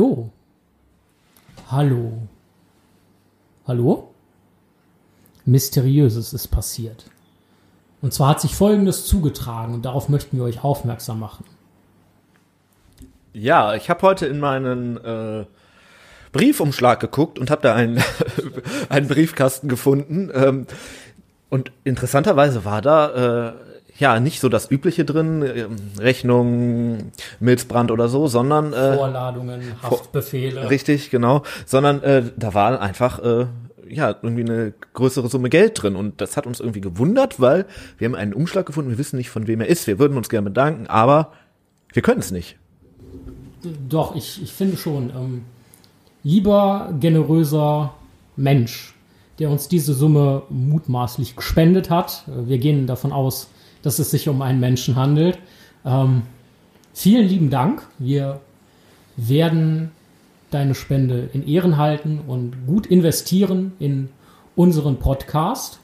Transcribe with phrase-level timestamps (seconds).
[0.00, 0.30] Hallo?
[1.70, 2.12] Hallo?
[3.66, 4.14] Hallo?
[5.44, 7.04] Mysteriöses ist passiert.
[8.00, 11.44] Und zwar hat sich Folgendes zugetragen und darauf möchten wir euch aufmerksam machen.
[13.34, 15.44] Ja, ich habe heute in meinen äh,
[16.32, 18.02] Briefumschlag geguckt und habe da einen,
[18.88, 20.30] einen Briefkasten gefunden.
[20.32, 20.66] Ähm,
[21.50, 23.69] und interessanterweise war da äh,
[24.00, 25.66] ja nicht so das Übliche drin, äh,
[25.98, 30.68] Rechnung, Milzbrand oder so, sondern äh, Vorladungen, Haftbefehle.
[30.70, 31.42] Richtig, genau.
[31.66, 33.46] Sondern äh, da war einfach äh,
[33.88, 37.66] ja irgendwie eine größere Summe Geld drin und das hat uns irgendwie gewundert, weil
[37.98, 39.86] wir haben einen Umschlag gefunden, wir wissen nicht von wem er ist.
[39.86, 41.32] Wir würden uns gerne bedanken, aber
[41.92, 42.56] wir können es nicht.
[43.88, 45.10] Doch, ich, ich finde schon.
[45.10, 45.44] Ähm,
[46.22, 47.94] lieber generöser
[48.36, 48.94] Mensch,
[49.38, 52.24] der uns diese Summe mutmaßlich gespendet hat.
[52.28, 53.48] äh, Wir gehen davon aus,
[53.82, 55.38] dass es sich um einen Menschen handelt.
[55.84, 56.22] Ähm,
[56.92, 57.86] vielen lieben Dank.
[57.98, 58.40] Wir
[59.16, 59.90] werden
[60.50, 64.08] deine Spende in Ehren halten und gut investieren in
[64.56, 65.78] unseren Podcast.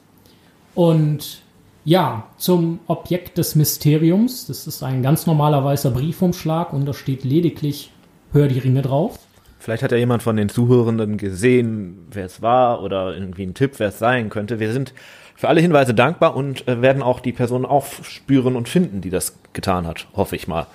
[0.75, 1.41] Und
[1.85, 4.45] ja, zum Objekt des Mysteriums.
[4.47, 7.91] Das ist ein ganz normaler weißer Briefumschlag und da steht lediglich
[8.33, 9.19] Hör die Ringe drauf.
[9.57, 13.75] Vielleicht hat ja jemand von den Zuhörenden gesehen, wer es war oder irgendwie einen Tipp,
[13.77, 14.59] wer es sein könnte.
[14.59, 14.93] Wir sind
[15.37, 19.37] für alle Hinweise dankbar und äh, werden auch die Person aufspüren und finden, die das
[19.53, 20.65] getan hat, hoffe ich mal.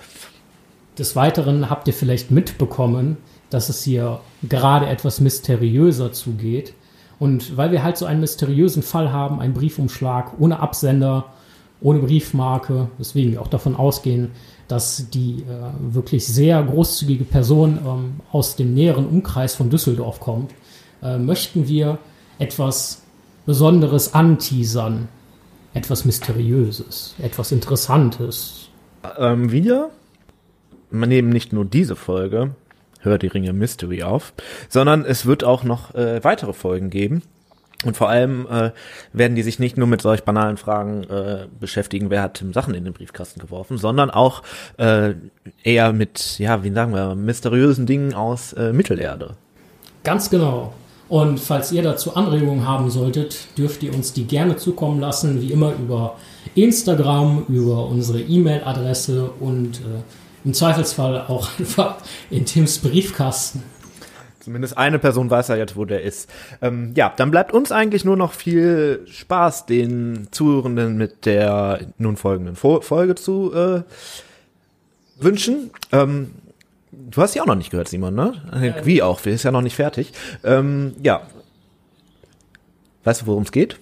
[0.97, 3.17] Des Weiteren habt ihr vielleicht mitbekommen,
[3.49, 6.73] dass es hier gerade etwas mysteriöser zugeht.
[7.19, 11.25] Und weil wir halt so einen mysteriösen Fall haben, einen Briefumschlag ohne Absender,
[11.81, 14.31] ohne Briefmarke, weswegen wir auch davon ausgehen,
[14.69, 20.51] dass die äh, wirklich sehr großzügige Person ähm, aus dem näheren Umkreis von Düsseldorf kommt,
[21.01, 21.97] äh, möchten wir
[22.39, 23.02] etwas
[23.45, 25.07] Besonderes anteasern.
[25.73, 28.69] Etwas Mysteriöses, etwas Interessantes.
[29.17, 29.89] Ähm, wir
[30.91, 32.51] nehmen nicht nur diese Folge,
[32.99, 34.33] Hör die Ringe Mystery auf,
[34.69, 37.21] sondern es wird auch noch äh, weitere Folgen geben.
[37.83, 38.71] Und vor allem äh,
[39.11, 42.85] werden die sich nicht nur mit solch banalen Fragen äh, beschäftigen, wer hat Sachen in
[42.85, 44.41] den Briefkasten geworfen, sondern auch
[44.77, 45.15] äh,
[45.63, 49.35] eher mit, ja, wie sagen wir, mysteriösen Dingen aus äh, Mittelerde.
[50.05, 50.73] Ganz genau.
[51.13, 55.51] Und falls ihr dazu Anregungen haben solltet, dürft ihr uns die gerne zukommen lassen, wie
[55.51, 56.17] immer über
[56.55, 60.01] Instagram, über unsere E-Mail-Adresse und äh,
[60.43, 61.97] im Zweifelsfall auch einfach
[62.31, 63.61] in Tims Briefkasten.
[64.39, 66.31] Zumindest eine Person weiß ja jetzt, wo der ist.
[66.63, 72.17] Ähm, ja, dann bleibt uns eigentlich nur noch viel Spaß, den Zuhörenden mit der nun
[72.17, 73.83] folgenden Fo Folge zu äh,
[75.19, 75.69] wünschen.
[75.91, 76.31] Ähm,
[77.09, 78.33] du hast sie auch noch nicht gehört, Simon, ne?
[78.51, 80.11] Äh, Wie auch, wir ist ja noch nicht fertig.
[80.43, 81.21] Ähm, ja.
[83.03, 83.79] Weißt du, worum es geht?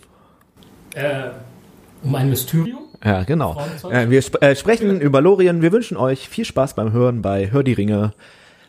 [0.95, 1.29] Äh,
[2.03, 2.81] um ein Mysterium?
[3.03, 3.61] Ja, genau.
[3.89, 5.61] Äh, wir sp äh, sprechen über Lorien.
[5.61, 8.13] Wir wünschen euch viel Spaß beim Hören bei Hör die Ringe.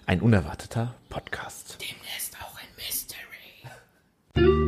[0.06, 1.78] Ein unerwarteter Podcast.
[1.81, 4.61] Demnächst auch ein Mystery.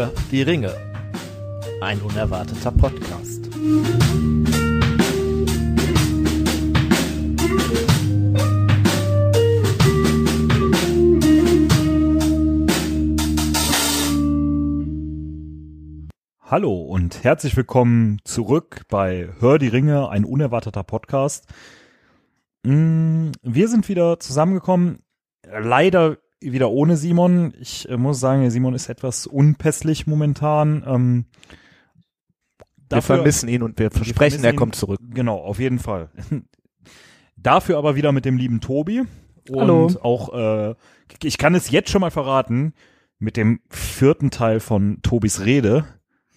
[0.00, 0.74] Hör die Ringe.
[1.82, 3.50] Ein unerwarteter Podcast.
[16.40, 21.46] Hallo und herzlich willkommen zurück bei Hör die Ringe, ein unerwarteter Podcast.
[22.62, 25.00] Mm, Wir sind wieder zusammengekommen,
[25.46, 27.52] leider wieder ohne Simon.
[27.60, 30.82] Ich äh, muss sagen, Simon ist etwas unpässlich momentan.
[30.86, 31.24] Ähm,
[32.90, 34.56] Wir vermissen ihn und wir versprechen, vermissen er ihn.
[34.56, 35.00] kommt zurück.
[35.10, 36.10] Genau, auf jeden Fall.
[37.36, 39.02] Dafür aber wieder mit dem lieben Tobi.
[39.48, 39.90] Und Hallo.
[40.02, 40.74] auch, äh,
[41.22, 42.74] ich kann es jetzt schon mal verraten,
[43.18, 45.84] mit dem vierten Teil von Tobis Rede.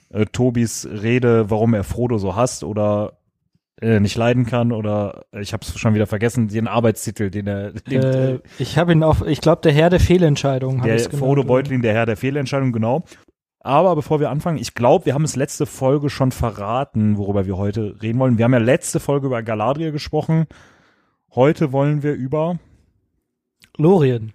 [0.10, 3.18] Äh, Tobis Rede, warum er Frodo so hasst oder
[3.84, 7.48] äh, nicht leiden kann oder äh, ich habe es schon wieder vergessen, den Arbeitstitel, den
[7.48, 10.82] er, den, Äh, ich habe ihn auf, ich glaube, der Herr der Fehlentscheidung.
[10.82, 11.48] der Frodo oder?
[11.48, 13.04] Beutlin, der Herr der Fehlentscheidung, genau.
[13.60, 17.58] Aber bevor wir anfangen, ich glaube, wir haben es letzte Folge schon verraten, worüber wir
[17.58, 18.38] heute reden wollen.
[18.38, 20.48] Wir haben ja letzte Folge über Galadriel gesprochen.
[21.34, 22.58] Heute wollen wir über
[23.78, 24.34] Lorien.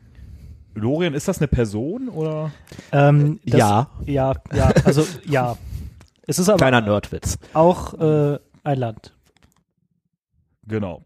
[0.74, 1.14] Lorien.
[1.14, 2.52] Ist das eine Person oder?
[2.92, 3.90] Ähm, das, Ja.
[4.06, 5.56] Ja, ja, also ja.
[6.26, 7.38] Es ist aber Kleiner Nerdwitz.
[7.54, 9.14] auch äh, ein Land.
[10.68, 11.04] Genau.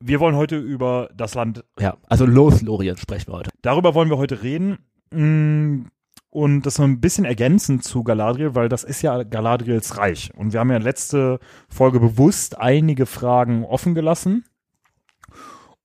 [0.00, 3.50] Wir wollen heute über das Land Ja, also los, Lorien, sprechen wir heute.
[3.62, 4.78] Darüber wollen wir heute reden.
[5.10, 5.86] Mm,
[6.30, 10.30] und das so ein bisschen ergänzend zu Galadriel, weil das ist ja Galadriels Reich.
[10.36, 11.38] Und wir haben ja letzte
[11.68, 14.44] Folge bewusst einige Fragen offen gelassen.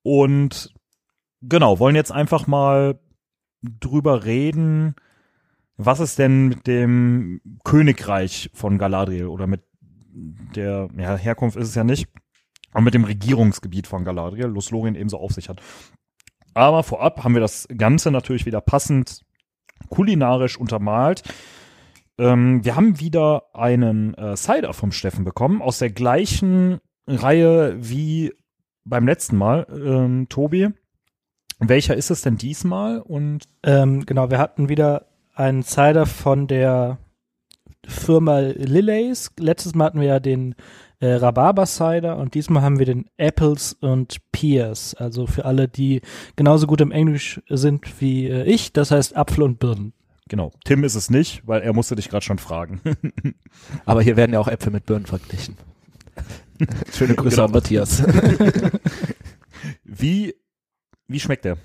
[0.04, 0.74] Und
[1.42, 3.00] genau, wollen jetzt einfach mal
[3.62, 4.96] drüber reden,
[5.78, 9.62] was ist denn mit dem Königreich von Galadriel oder mit
[10.14, 12.08] der ja, Herkunft ist es ja nicht,
[12.72, 15.62] aber mit dem Regierungsgebiet von Galadriel, Lothlorien ebenso auf sich hat.
[16.54, 19.22] Aber vorab haben wir das Ganze natürlich wieder passend
[19.90, 21.24] kulinarisch untermalt.
[22.18, 28.34] Ähm, wir haben wieder einen äh, Cider vom Steffen bekommen, aus der gleichen Reihe wie
[28.84, 30.70] beim letzten Mal, ähm, Tobi.
[31.60, 33.00] Welcher ist es denn diesmal?
[33.00, 36.98] Und Ähm, genau, wir hatten wieder einen Cider von der
[37.88, 39.32] Firma Lilleys.
[39.40, 40.56] Letztes Mal hatten wir ja den
[41.00, 44.94] äh, Rhabarber Cider und diesmal haben wir den Apples und Pears.
[44.96, 46.02] Also für alle, die
[46.36, 49.94] genauso gut im Englisch sind wie äh, ich, das heißt Apfel und Birnen.
[50.30, 52.82] genau, Tim ist es nicht, weil er musste dich gerade schon fragen.
[53.86, 55.58] Aber hier werden ja auch Äpfel mit Birnen verglichen.
[56.94, 57.46] Schöne Grüße Genau.
[57.48, 58.04] an Matthias.
[59.84, 60.36] wie,
[61.08, 61.58] wie schmeckt der?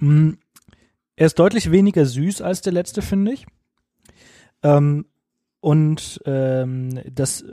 [0.00, 0.32] Mm,
[1.16, 3.46] Er ist deutlich weniger süß als der letzte, finde ich.
[4.62, 5.06] Ähm,
[5.60, 7.44] und ähm, das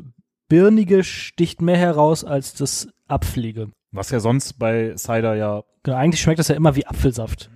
[0.47, 3.71] Birnige sticht mehr heraus als das Apfelige.
[3.91, 7.51] Was ja sonst bei Cider ja Genau, eigentlich schmeckt das ja immer wie Apfelsaft.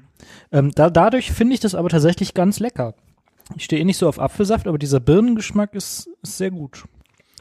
[0.51, 2.93] Ähm, da, dadurch finde ich das aber tatsächlich ganz lecker.
[3.55, 6.85] Ich stehe eh nicht so auf Apfelsaft, aber dieser Birnengeschmack ist, ist sehr gut.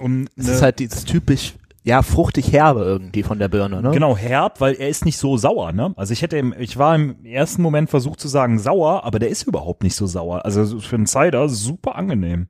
[0.00, 3.90] um Es ist halt dieses typisch, ja, fruchtig herbe irgendwie von der Birne, ne?
[3.90, 5.92] Genau, herb, weil er ist nicht so sauer, ne?
[5.96, 9.28] Also ich hätte, im, ich war im ersten Moment versucht zu sagen sauer, aber der
[9.28, 10.46] ist überhaupt nicht so sauer.
[10.46, 12.48] Also für einen Cider super angenehm.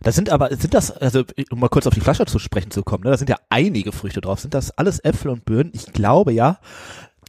[0.00, 2.82] Das sind aber, sind das, also um mal kurz auf die Flasche zu sprechen zu
[2.82, 3.10] kommen, ne?
[3.10, 4.40] da sind ja einige Früchte drauf.
[4.40, 5.70] Sind das alles Äpfel und Birnen?
[5.74, 6.58] Ich glaube ja.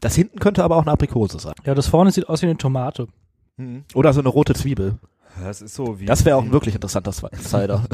[0.02, 1.54] Das hinten könnte aber auch eine Aprikose sein.
[1.66, 3.08] Ja, das vorne sieht aus wie eine Tomate.
[3.94, 4.98] Oder so eine rote Zwiebel.
[5.42, 6.06] Das ist so wie.
[6.06, 7.84] Das wäre auch ein wirklich interessanter Cider.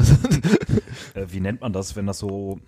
[1.14, 2.60] Äh, wie nennt man das, wenn das so.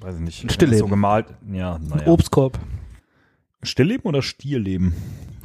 [0.00, 0.52] Weiß ich nicht.
[0.52, 0.80] Stillleben.
[0.80, 1.26] So gemalt.
[1.50, 2.06] Ja, naja.
[2.06, 2.58] Obstkorb.
[3.62, 4.94] Stillleben oder Stierleben?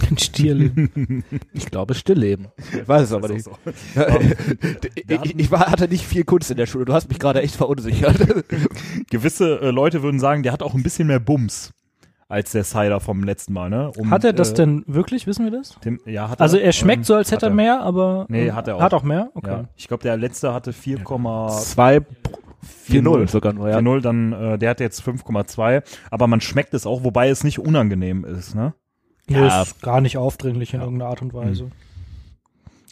[0.10, 0.72] Ein Stier.
[1.54, 2.48] ich glaube Stillleben.
[2.74, 3.40] Ich weiß es aber nicht.
[3.40, 3.60] ist auch
[5.24, 6.86] ich, ich, war, hatte nicht viel Kunst in der Schule.
[6.86, 8.18] Du hast mich gerade echt verunsichert.
[8.18, 8.26] so.
[9.10, 11.72] Gewisse äh, Leute würden sagen, der hat auch ein bisschen mehr Bums
[12.30, 13.92] als der Cider vom letzten Mal, ne?
[13.98, 15.76] Um, Hat er das äh, denn wirklich, wissen wir das?
[15.82, 16.44] Tim, ja, hat er.
[16.44, 18.82] Also er schmeckt Ähm, so, als hätte er mehr, aber Nee, äh, hat er auch.
[18.82, 19.32] Hat auch mehr?
[19.34, 19.50] Okay.
[19.50, 19.64] Ja.
[19.76, 22.02] Ich glaube, der letzte hatte 4,40 Zwei,
[22.62, 23.80] vier Null sogar nur, ja.
[23.80, 25.82] 4,0, dann, äh, der hat jetzt 5,2,
[26.12, 28.74] aber man schmeckt es auch, wobei es nicht unangenehm ist, ne?
[29.36, 29.62] Ja.
[29.62, 31.72] ist gar nicht aufdringlich in irgendeiner Art und Weise.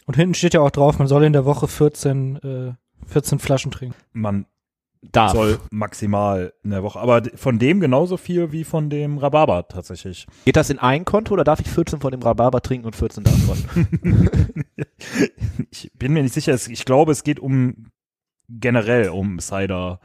[0.06, 2.72] Und hinten steht ja auch drauf, man soll in der Woche 14, äh,
[3.06, 3.94] 14 Flaschen trinken.
[4.12, 4.46] Man
[5.02, 5.32] Darf.
[5.32, 10.26] soll maximal in der Woche, aber von dem genauso viel wie von dem Rhabarber tatsächlich.
[10.44, 13.24] Geht das in ein Konto oder darf ich 14 von dem Rhabarber trinken und 14
[13.24, 13.58] davon?
[15.70, 17.90] Ich bin mir nicht sicher, ich glaube, es geht um
[18.48, 20.00] generell um Cider.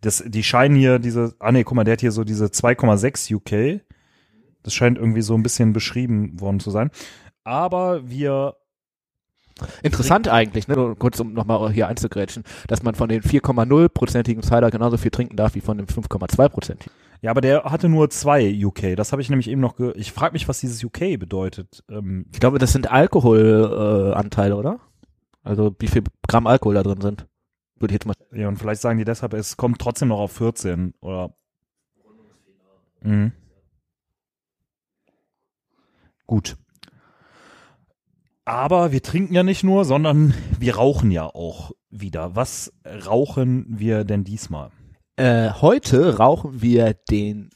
[0.00, 3.34] Das, die scheinen hier diese, ah nee, guck mal, der hat hier so diese 2,6
[3.34, 3.82] UK.
[4.62, 6.90] Das scheint irgendwie so ein bisschen beschrieben worden zu sein.
[7.44, 8.56] Aber wir
[9.82, 10.74] Interessant eigentlich, ne?
[10.74, 15.36] Nur kurz um nochmal hier einzugrätschen, dass man von den 4,0-prozentigen Cider genauso viel trinken
[15.36, 16.90] darf wie von dem 5,2-prozentigen.
[17.22, 18.96] Ja, aber der hatte nur zwei UK.
[18.96, 19.76] Das habe ich nämlich eben noch.
[19.76, 21.84] Ge ich frage mich, was dieses UK bedeutet.
[21.90, 24.80] Ähm, Ich glaube, das sind Alkoholanteile, äh, oder?
[25.42, 27.26] Also wie viel Gramm Alkohol da drin sind.
[27.78, 28.14] Würde ich jetzt mal.
[28.32, 31.34] ja, und vielleicht sagen die deshalb, es kommt trotzdem noch auf 14 oder.
[33.02, 33.32] Mhm.
[36.30, 36.56] Gut.
[38.44, 42.36] Aber wir trinken ja nicht nur, sondern wir rauchen ja auch wieder.
[42.36, 44.70] Was rauchen wir denn diesmal?
[45.16, 47.50] Äh, heute rauchen wir den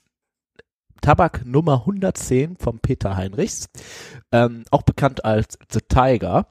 [1.00, 3.69] Tabak Nummer 110 vom Peter Heinrichs,
[4.33, 6.49] ähm, auch bekannt als The Tiger.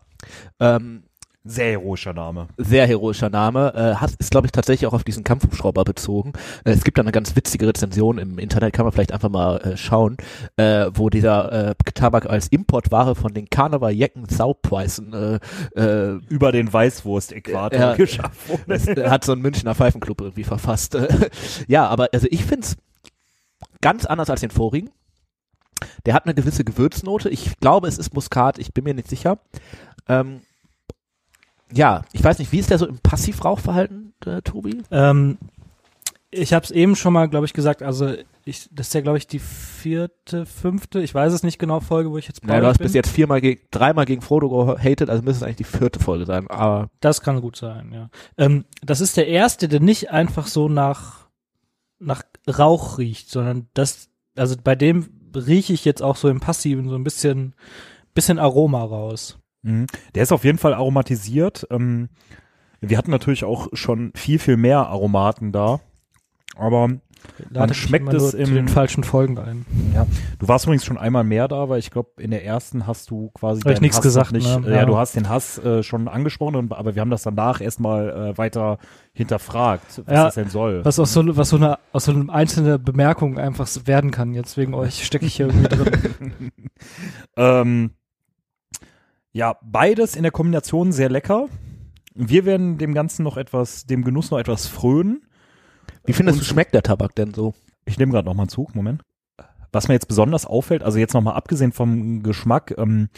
[0.62, 1.04] Ähm,
[1.46, 2.48] Sehr heroischer Name.
[2.58, 6.32] sehr heroischer Name, äh, hat, ist glaube ich tatsächlich auch auf diesen Kampfhubschrauber bezogen.
[6.64, 9.58] Äh, es gibt da eine ganz witzige Rezension im Internet, kann man vielleicht einfach mal
[9.58, 10.16] äh, schauen,
[10.56, 15.40] äh, wo dieser äh, Tabak als Importware von den Karneval-Jecken Saupreisen äh,
[15.76, 17.96] äh, Über den Weißwurst-Äquator Ja.
[17.96, 18.64] geschafft wurde.
[18.68, 20.98] das, äh, hat so ein Münchner Pfeifenclub irgendwie verfasst.
[21.68, 22.78] ja, aber also ich find's
[23.82, 24.92] ganz anders als den vorigen.
[26.06, 27.28] Der hat eine gewisse Gewürznote.
[27.28, 28.60] Ich glaube, es ist Muskat.
[28.60, 29.40] Ich bin mir nicht sicher.
[30.08, 30.40] Ähm,
[31.72, 34.82] ja, ich weiß nicht, wie ist der so im Passivrauchverhalten, äh, Tobi?
[34.92, 35.38] Ähm,
[36.32, 37.84] ich habe es eben schon mal, glaube ich, gesagt.
[37.84, 38.14] Also
[38.46, 42.12] ich, das ist ja, glaube ich, die vierte, fünfte, ich weiß es nicht genau, Folge,
[42.12, 42.86] wo ich jetzt Naja, du hast bin.
[42.86, 46.26] bis jetzt viermal gegen, dreimal gegen Frodo gehatet, also müsste es eigentlich die vierte Folge
[46.26, 46.48] sein.
[46.50, 48.10] Aber Das kann gut sein, ja.
[48.38, 51.28] Ähm, das ist der erste, der nicht einfach so nach,
[52.00, 56.90] nach Rauch riecht, sondern das, also bei dem rieche ich jetzt auch so im Passiven
[56.90, 57.56] so ein bisschen,
[58.14, 59.38] bisschen Aroma raus.
[59.64, 59.88] Mhm.
[60.16, 61.66] Der ist auf jeden Fall aromatisiert.
[61.72, 62.10] Ähm,
[62.82, 65.80] wir hatten natürlich auch schon viel, viel mehr Aromaten da.
[66.56, 66.90] Aber
[67.50, 69.66] Lade mich schmeckt es im- den falschen Folgen ein.
[70.38, 73.32] du warst übrigens schon einmal mehr da, weil ich glaube, in der ersten hast du
[73.34, 74.46] quasi Hab ich nix Hass gesagt, nicht.
[74.46, 74.68] ne?
[74.68, 74.76] äh, ja.
[74.82, 74.86] Ja.
[74.86, 78.38] du hast den Hass äh, schon angesprochen, und, aber wir haben das danach erstmal äh,
[78.38, 78.78] weiter
[79.14, 80.84] hinterfragt, was Ja, das denn soll.
[80.84, 84.34] Was aus so, was so eine, aus so einer einzelnen Bemerkung einfach werden kann.
[84.34, 86.52] Jetzt wegen euch stecke ich hier irgendwie drin.
[87.38, 87.92] Ähm,
[89.34, 91.48] ja, beides in der Kombination sehr lecker.
[92.14, 95.24] Wir werden dem Ganzen noch etwas, dem Genuss noch etwas frönen.
[96.06, 97.54] Wie findest du, schmeckt der Tabak denn so?
[97.86, 99.02] Ich nehme gerade noch mal einen Zug, Moment.
[99.72, 103.10] Was mir jetzt besonders auffällt, also jetzt noch mal abgesehen vom Geschmack, ähm,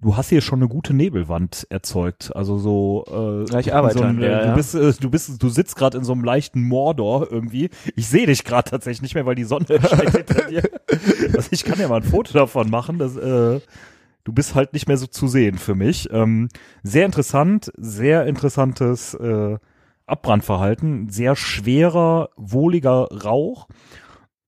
[0.00, 2.34] du hast hier schon eine gute Nebelwand erzeugt.
[2.34, 4.50] Also so, äh, Ja, ich arbeite so ein, an der, äh, ja.
[4.50, 7.68] du bist, äh, du bist, du sitzt gerade in so einem leichten Mordor irgendwie.
[7.96, 10.62] Ich sehe dich gerade tatsächlich nicht mehr, weil die Sonne steht hinter dir.
[11.34, 12.98] Also ich kann ja mal ein Foto davon machen.
[12.98, 13.60] Das, äh,
[14.24, 16.08] du bist halt nicht mehr so zu sehen für mich.
[16.10, 16.48] Ähm,
[16.82, 19.58] sehr interessant, sehr interessantes äh,
[20.06, 23.68] Abbrandverhalten, sehr schwerer, wohliger Rauch.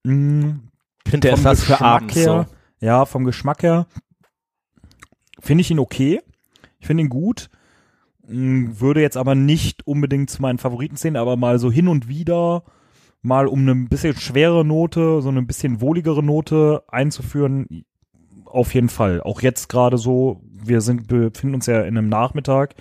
[0.05, 2.87] Der vom ist was für Geschmack abends her, so.
[2.87, 3.87] Ja, vom Geschmack her
[5.41, 6.21] finde ich ihn okay.
[6.79, 7.49] Ich finde ihn gut.
[8.27, 12.09] Mm, Würde jetzt aber nicht unbedingt zu meinen Favoriten zählen, aber mal so hin und
[12.09, 12.65] wieder
[13.23, 17.85] mal um eine bisschen schwere Note, so eine bisschen wohligere Note einzuführen,
[18.47, 19.21] auf jeden Fall.
[19.21, 22.75] Auch jetzt gerade so, wir sind, befinden uns ja in einem Nachmittag,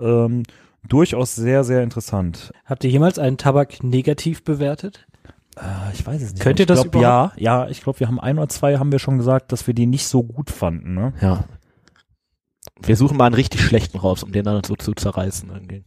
[0.00, 0.42] ähm,
[0.86, 2.52] durchaus sehr, sehr interessant.
[2.64, 5.06] Habt ihr jemals einen Tabak negativ bewertet?
[5.56, 6.42] Äh, ich weiß es nicht.
[6.42, 8.92] Könnt ihr ich das glaub, Ja, ja, ich glaube, wir haben ein oder zwei, haben
[8.92, 10.94] wir schon gesagt, dass wir die nicht so gut fanden.
[10.94, 11.12] Ne?
[11.20, 11.44] Ja.
[12.82, 15.48] Wir suchen mal einen richtig schlechten raus, um den dann so zu zerreißen.
[15.50, 15.84] Irgendwie.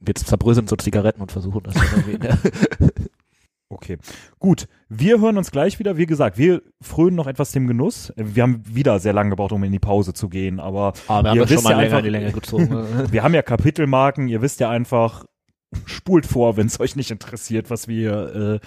[0.00, 1.74] Wir zerbröseln so Zigaretten und versuchen das?
[3.68, 3.98] Okay,
[4.38, 4.68] gut.
[4.88, 5.96] Wir hören uns gleich wieder.
[5.96, 8.12] Wie gesagt, wir frönen noch etwas dem Genuss.
[8.16, 11.40] Wir haben wieder sehr lange gebraucht, um in die Pause zu gehen, aber Aber wir
[11.42, 12.70] haben schon mal ja länger einfach- in die Länge gezogen.
[13.12, 14.28] wir haben ja Kapitelmarken.
[14.28, 15.24] Ihr wisst ja einfach,
[15.84, 18.66] spult vor, wenn es euch nicht interessiert, was wir äh,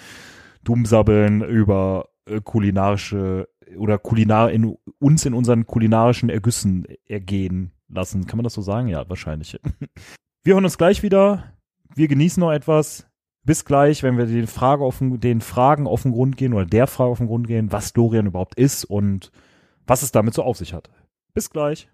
[0.64, 8.26] dummsabbeln über äh, kulinarische oder kulinar in uns in unseren kulinarischen Ergüssen ergehen lassen.
[8.26, 8.88] Kann man das so sagen?
[8.88, 9.58] Ja, wahrscheinlich.
[10.44, 11.52] Wir hören uns gleich wieder.
[11.94, 13.06] Wir genießen noch etwas.
[13.44, 16.66] Bis gleich, wenn wir den, Frage auf den, den Fragen auf den Grund gehen oder
[16.66, 19.32] der Frage auf den Grund gehen, was Dorian überhaupt ist und
[19.86, 20.90] was es damit so auf sich hat.
[21.32, 21.88] Bis gleich.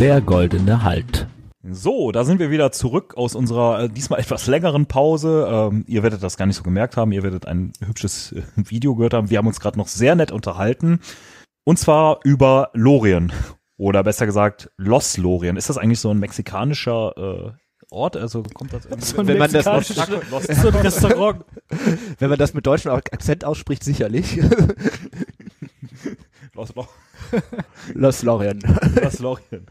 [0.00, 1.28] Der goldene Halt.
[1.62, 5.48] So, da sind wir wieder zurück aus unserer äh, diesmal etwas längeren Pause.
[5.48, 7.12] Ähm, ihr werdet das gar nicht so gemerkt haben.
[7.12, 9.30] Ihr werdet ein hübsches äh, Video gehört haben.
[9.30, 10.98] Wir haben uns gerade noch sehr nett unterhalten.
[11.62, 13.32] Und zwar über Lorien.
[13.76, 15.56] Oder besser gesagt, Los Lorien.
[15.56, 17.52] Ist das eigentlich so ein mexikanischer äh,
[17.90, 18.16] Ort?
[18.16, 19.06] Also kommt das irgendwie?
[19.06, 19.88] So ein Wenn man das Los,
[20.60, 21.44] so ein Restaurant.
[22.18, 24.40] Wenn man das mit deutschem Akzent ausspricht, sicherlich.
[26.52, 26.86] Los, Los,
[27.94, 28.60] Los Lorien.
[29.02, 29.66] Los Lorien.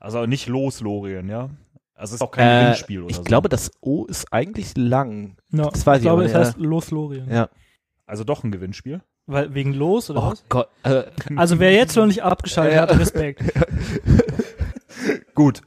[0.00, 1.50] Also nicht Los Lorien, ja?
[1.94, 3.22] Also es ist auch kein Äh, Gewinnspiel oder ich so.
[3.22, 5.36] glaube, das O ist eigentlich lang.
[5.50, 7.30] Ja, Das weiß ich ich glaube, es heißt Los Lorien.
[7.30, 7.48] Ja.
[8.06, 9.00] also doch ein Gewinnspiel.
[9.28, 10.44] Weil, wegen Los oder Oh was?
[10.48, 10.68] Gott.
[10.84, 12.82] Äh, Also wer jetzt noch nicht abgeschaltet Ja.
[12.82, 13.42] hat, Respekt.
[15.34, 15.62] Gut.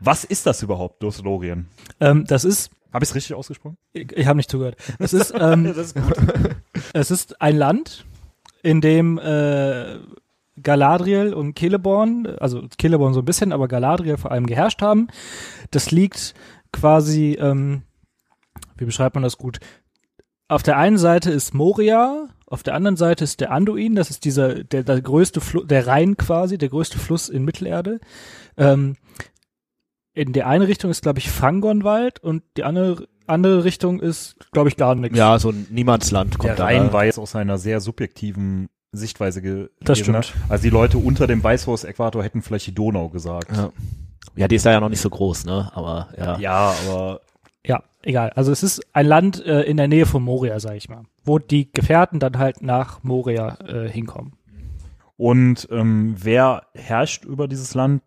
[0.00, 1.68] Was ist das überhaupt, Los Lorien?
[2.00, 3.76] ähm, das ist, Habe ich es richtig ausgesprochen?
[3.92, 4.76] ich, ich habe nicht zugehört.
[4.98, 6.14] Es ist, ähm, ist gut.
[6.94, 8.06] es ist ein Land,
[8.62, 9.98] in dem äh,
[10.62, 15.08] Galadriel und Celeborn, also Celeborn so ein bisschen, aber Galadriel vor allem geherrscht haben.
[15.70, 16.34] Das liegt
[16.72, 17.82] quasi, ähm,
[18.76, 19.58] wie beschreibt man das gut?
[20.48, 24.24] Auf der einen Seite ist Moria, auf der anderen Seite ist der Anduin, das ist
[24.24, 28.00] dieser, der, der größte Fluss, der Rhein quasi, der größte Fluss in Mittelerde.
[28.56, 28.96] Ähm,
[30.14, 34.68] in der eine Richtung ist, glaube ich, Fangonwald und die andere, andere Richtung ist, glaube
[34.68, 35.16] ich, gar nichts.
[35.18, 36.64] ja, so ein Niemandsland kommt Der da.
[36.64, 40.22] Rhein war jetzt aus einer sehr subjektiven Sichtweise ge Das gewesen, ne?
[40.22, 40.44] stimmt.
[40.50, 43.54] Also die Leute unter dem Weißwurst-Äquator hätten vielleicht die Donau gesagt.
[43.56, 43.70] Ja.
[44.36, 45.70] ja, die ist da ja noch nicht so groß, ne?
[45.74, 46.38] Aber ja.
[46.38, 47.20] Ja, aber
[47.66, 48.30] Ja, egal.
[48.30, 51.38] Also es ist ein Land äh, in der Nähe von Moria, sag ich mal, wo
[51.38, 54.32] die Gefährten dann halt nach Moria äh, hinkommen.
[55.16, 58.02] und ähm, wer herrscht über dieses Land?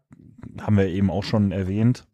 [0.60, 2.08] Haben wir eben auch schon erwähnt.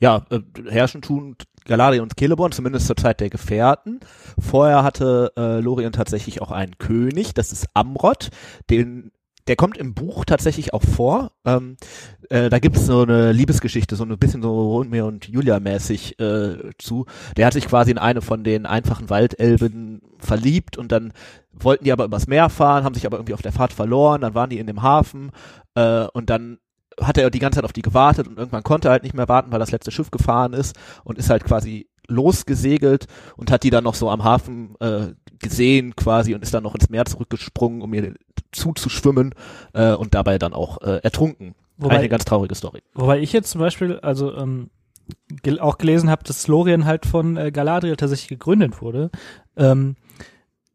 [0.00, 0.40] Ja, äh,
[0.70, 1.36] herrschen tun
[1.68, 4.00] Galadriel und Celeborn, zumindest zur Zeit der Gefährten.
[4.38, 8.30] Vorher hatte äh, Lorien tatsächlich auch einen König, das ist Amrod,
[8.70, 9.12] den
[9.48, 11.32] der kommt im Buch tatsächlich auch vor.
[11.44, 11.76] Ähm,
[12.28, 16.70] äh, da gibt's so eine Liebesgeschichte, so ein bisschen so Romeo und Julia mäßig äh,
[16.78, 17.06] zu.
[17.36, 21.12] Der hat sich quasi in eine von den einfachen Waldelben verliebt und dann
[21.52, 24.34] wollten die aber übers Meer fahren, haben sich aber irgendwie auf der Fahrt verloren, dann
[24.34, 25.32] waren die in dem Hafen
[25.74, 26.58] äh, und dann
[27.00, 29.28] hat er die ganze Zeit auf die gewartet und irgendwann konnte er halt nicht mehr
[29.28, 33.70] warten, weil das letzte Schiff gefahren ist und ist halt quasi losgesegelt und hat die
[33.70, 35.08] dann noch so am Hafen äh,
[35.40, 38.14] gesehen quasi und ist dann noch ins Meer zurückgesprungen, um ihr
[38.52, 39.34] zuzuschwimmen
[39.74, 41.54] äh, und dabei dann auch äh, ertrunken.
[41.76, 42.82] Wobei- Eine ganz traurige Story.
[42.94, 44.70] Wobei ich jetzt zum Beispiel, also ähm,
[45.42, 49.10] gel auch gelesen habe, dass Lorien halt von äh, Galadriel tatsächlich gegründet wurde.
[49.56, 49.96] Ähm,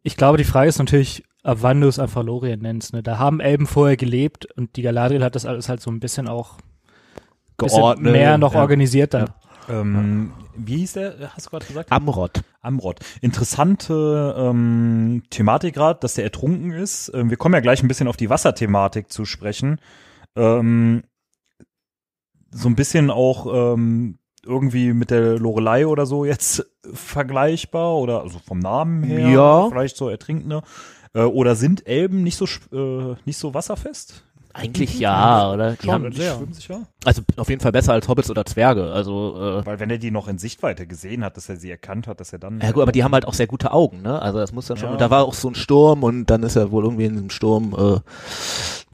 [0.01, 2.93] ich glaube, die Frage ist natürlich, ab wann du es einfach Lorien nennst.
[2.93, 3.03] Ne?
[3.03, 6.27] Da haben Elben vorher gelebt und die Galadriel hat das alles halt so ein bisschen
[6.27, 6.57] auch
[7.57, 8.11] bisschen Geordnet.
[8.13, 8.61] mehr noch ja.
[8.61, 9.29] organisiert dann.
[9.69, 11.91] Ähm, Wie hieß der, hast du gerade gesagt?
[11.91, 12.41] Amrod.
[12.61, 12.99] Amrod.
[13.21, 17.11] Interessante ähm, Thematik gerade, dass der ertrunken ist.
[17.13, 19.79] Ähm, wir kommen ja gleich ein bisschen auf die Wasserthematik zu sprechen.
[20.35, 21.03] Ähm,
[22.51, 28.39] so ein bisschen auch ähm, irgendwie mit der Lorelei oder so jetzt vergleichbar oder also
[28.39, 29.69] vom Namen her Ja.
[29.69, 30.61] vielleicht so Ertrinkende.
[31.13, 34.23] Äh, oder sind Elben nicht so sp- äh, nicht so wasserfest?
[34.55, 35.71] Eigentlich ja, oder?
[35.71, 36.81] Die Schon, haben, die schwimmen sicher.
[37.05, 38.91] also auf jeden Fall besser als Hobbits oder Zwerge.
[38.91, 42.05] Also äh, Weil wenn er die noch in Sichtweite gesehen hat, dass er sie erkannt
[42.05, 44.21] hat, dass er dann ja gut, aber die haben halt auch sehr gute Augen, ne?
[44.21, 44.89] Also das muss dann schon.
[44.89, 44.91] Ja.
[44.93, 47.31] Und da war auch so ein Sturm und dann ist er wohl irgendwie in diesem
[47.31, 47.99] Sturm äh,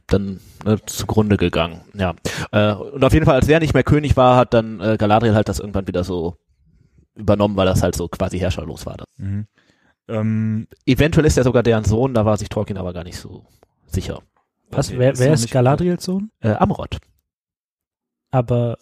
[0.08, 1.82] dann ne, zugrunde gegangen.
[1.94, 2.16] Ja.
[2.54, 5.36] Äh, und auf jeden Fall, als der nicht mehr König war, hat dann äh, Galadriel
[5.36, 6.38] halt das irgendwann wieder so
[7.16, 8.96] übernommen, weil das halt so quasi herrscherlos war.
[9.18, 9.46] Mhm.
[10.10, 13.46] Ähm, Eventuell ist er sogar deren Sohn, da war sich Tolkien aber gar nicht so
[13.88, 14.22] sicher.
[14.72, 16.32] Was, okay, wer, wer ist nicht- Galadriels Sohn?
[16.42, 16.98] Äh, Amrod.
[18.32, 18.78] Aber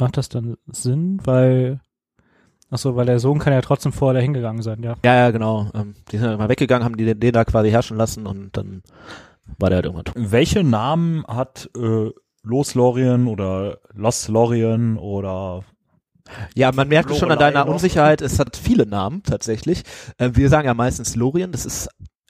[0.00, 1.80] macht das dann Sinn, weil
[2.70, 4.94] ach so, weil der Sohn kann ja trotzdem vorher dahin gegangen sein, ja.
[5.04, 5.68] Ja, ja, genau.
[5.74, 8.56] Ähm, die sind dann mal weggegangen, haben die den, den da quasi herrschen lassen und
[8.56, 8.82] dann
[9.58, 10.14] war der halt irgendwann tot.
[10.18, 12.10] Welche Namen hat äh,
[12.42, 15.64] Los Lorien oder Los Lorien oder
[16.54, 17.74] Ja, man merkt es schon an Lorelei deiner noch.
[17.74, 19.82] Unsicherheit, es hat viele Namen tatsächlich.
[20.18, 21.88] Äh, wir sagen ja meistens Lorien, das ist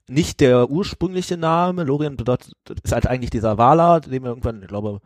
[0.09, 1.85] nicht der ursprüngliche Name.
[1.85, 2.53] Lorien bedeutet,
[2.83, 5.01] ist halt eigentlich dieser Valar, den wir irgendwann, ich glaube,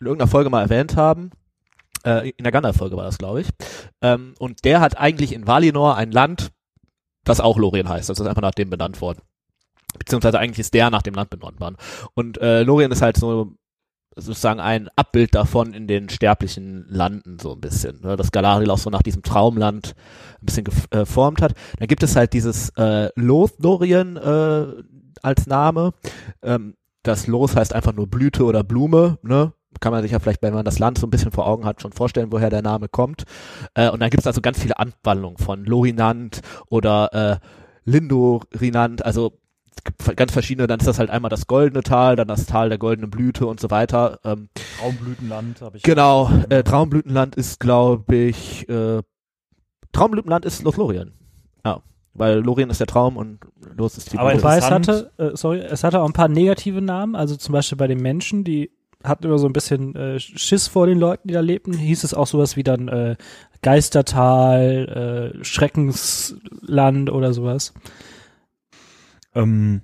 [0.00, 1.30] in irgendeiner Folge mal erwähnt haben.
[2.04, 3.48] Äh, in der Gandalf-Folge war das, glaube ich.
[4.00, 6.50] Ähm, und der hat eigentlich in Valinor ein Land,
[7.24, 8.08] das auch Lorien heißt.
[8.08, 9.20] Das ist einfach nach dem benannt worden.
[9.98, 11.76] Beziehungsweise eigentlich ist der nach dem Land benannt worden.
[12.14, 13.52] Und äh, Lorien ist halt so
[14.16, 18.16] sozusagen ein Abbild davon in den sterblichen Landen so ein bisschen, ne?
[18.16, 19.94] dass Galadriel auch so nach diesem Traumland
[20.42, 21.54] ein bisschen gef- äh, geformt hat.
[21.78, 24.66] Dann gibt es halt dieses äh, Lothlorien äh,
[25.22, 25.92] als Name.
[26.42, 29.52] Ähm, das Los heißt einfach nur Blüte oder Blume, ne?
[29.78, 31.80] Kann man sich ja vielleicht, wenn man das Land so ein bisschen vor Augen hat,
[31.80, 33.22] schon vorstellen, woher der Name kommt.
[33.74, 37.46] Äh, und dann gibt es also ganz viele Anwandlungen von Lorinant oder äh,
[37.84, 39.38] Lindorinant, also
[40.16, 43.10] ganz verschiedene, dann ist das halt einmal das goldene Tal, dann das Tal der goldenen
[43.10, 44.20] Blüte und so weiter.
[44.24, 45.82] Ähm, Traumblütenland habe ich.
[45.82, 49.02] genau, äh, Traumblütenland ist, glaube ich, äh,
[49.92, 51.12] Traumblütenland ist Lothlorien.
[51.64, 51.80] Ja,
[52.14, 53.40] weil Lorien ist der Traum und
[53.76, 54.44] Los ist die Aber Blüte.
[54.44, 57.78] Wobei es hatte, äh, sorry, es hatte auch ein paar negative Namen, also zum Beispiel
[57.78, 58.70] bei den Menschen, die
[59.02, 62.12] hatten immer so ein bisschen äh, Schiss vor den Leuten, die da lebten, hieß es
[62.12, 63.16] auch sowas wie dann äh,
[63.62, 67.72] Geistertal, äh, Schreckensland oder sowas.
[69.34, 69.82] Ähm,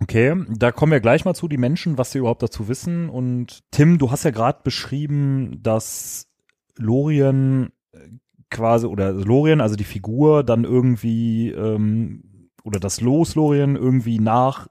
[0.00, 3.08] okay, da kommen wir gleich mal zu, die Menschen, was sie überhaupt dazu wissen.
[3.08, 6.28] Und Tim, du hast ja gerade beschrieben, dass
[6.76, 7.98] Lorien äh,
[8.50, 14.68] quasi, oder Lorien, also die Figur, dann irgendwie, ähm, oder das Los Lorien irgendwie nach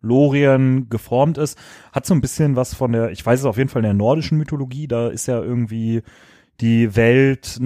[0.00, 1.58] Lorien geformt ist,
[1.92, 3.94] hat so ein bisschen was von der, ich weiß es auf jeden Fall in der
[3.94, 6.02] nordischen Mythologie, da ist ja irgendwie
[6.60, 7.58] die Welt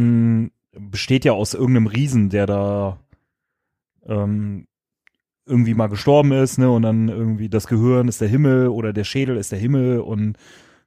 [0.75, 2.99] besteht ja aus irgendeinem Riesen, der da
[4.07, 4.67] ähm,
[5.47, 9.05] irgendwie mal gestorben ist, ne, und dann irgendwie das Gehirn ist der Himmel oder der
[9.05, 10.37] Schädel ist der Himmel und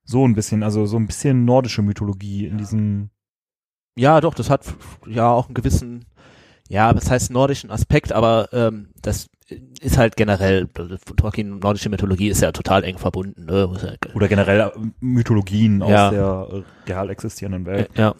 [0.03, 3.09] so ein bisschen, also so ein bisschen nordische Mythologie in diesem,
[3.97, 4.65] Ja, doch, das hat
[5.07, 6.05] ja auch einen gewissen,
[6.69, 9.27] ja, das heißt nordischen Aspekt, aber ähm, das
[9.81, 10.67] ist halt generell,
[11.17, 13.45] Tolkien, nordische Mythologie ist ja total eng verbunden.
[13.45, 13.67] Ne?
[14.15, 16.09] Oder generell äh, Mythologien aus Ja.
[16.09, 17.89] der äh, real existierenden Welt.
[17.95, 18.15] Ja,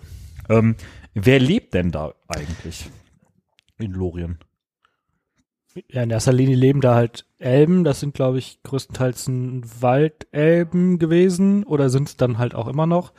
[0.49, 0.75] Ähm,
[1.15, 2.89] wer lebt denn da eigentlich
[3.79, 4.37] in Lorien?
[5.91, 10.99] Ja, in erster Linie leben da halt Elben, das sind, glaube ich, größtenteils ein Waldelben
[10.99, 13.11] gewesen oder sind es dann halt auch immer noch.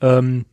[0.00, 0.44] Ähm,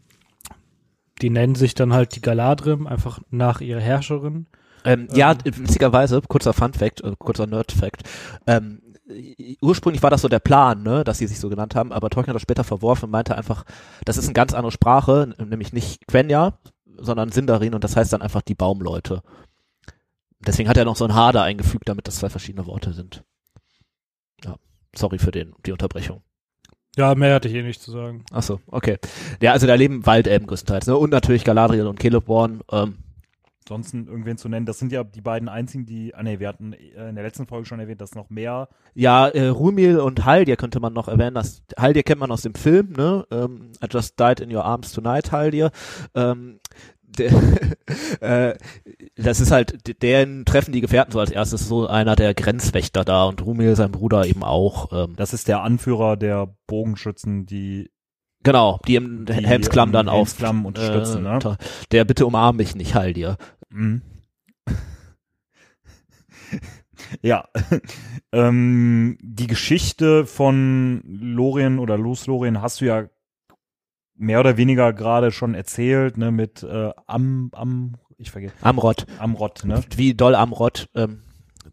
[1.21, 4.45] die nennen sich dann halt die Galadrim, einfach nach ihrer Herrscherin.
[4.85, 8.03] ähm, ja, witzigerweise, kurzer Fun Fact, äh, kurzer Nerd Fact,
[8.47, 8.81] ähm,
[9.61, 12.29] ursprünglich war das so der Plan, ne, dass sie sich so genannt haben, aber Tolkien
[12.29, 13.65] hat das später verworfen und meinte einfach,
[14.05, 16.57] das ist eine ganz andere Sprache, nämlich nicht Quenya,
[16.97, 19.21] sondern Sindarin und das heißt dann einfach die Baumleute.
[20.45, 23.23] Deswegen hat er noch so ein H da eingefügt, damit das zwei verschiedene Worte sind.
[24.95, 26.21] Sorry für den, die Unterbrechung.
[26.95, 28.23] Ja, mehr hatte ich eh nicht zu sagen.
[28.31, 28.97] Ach so, okay.
[29.41, 30.97] Ja, also da leben Waldelben größtenteils, ne?
[30.97, 32.61] Und natürlich Galadriel und Celeborn.
[32.71, 32.97] Ähm,
[33.65, 36.73] Ansonsten irgendwen zu nennen, das sind ja die beiden einzigen, die, ah nee, wir hatten
[36.73, 40.57] äh, in der letzten Folge schon erwähnt, dass noch mehr ja, äh, Rumil und Haldir
[40.57, 41.35] könnte man noch erwähnen.
[41.35, 43.27] Das, Haldir kennt man aus dem Film, ne?
[43.29, 45.69] Ähm, I Just Died in Your Arms Tonight, Haldir.
[46.15, 46.59] Ähm,
[47.17, 47.31] der,
[48.21, 48.57] äh,
[49.15, 53.25] das ist halt, den treffen die Gefährten so als erstes, so einer der Grenzwächter da
[53.25, 54.91] und Rumil, sein Bruder eben auch.
[54.91, 57.89] Ähm, Das ist der Anführer der Bogenschützen, die
[58.43, 60.15] genau, die im Die, Helmsklamm dann auf.
[60.29, 61.33] Helmsklamm unterstützen, ne?
[61.35, 61.57] unter-
[61.91, 63.37] Der bitte umarm mich nicht, Haldir.
[63.69, 64.01] Mhm.
[67.21, 67.47] ja.
[68.31, 73.05] ähm, die Geschichte von Lorien oder Los Lorien hast du ja
[74.19, 79.05] mehr oder weniger gerade schon erzählt, ne, mit äh, Am, Am, ich vergesse, Amrod.
[79.17, 79.81] Amrod, ne?
[79.95, 80.89] Wie doll Amrod.
[80.93, 81.21] Ähm,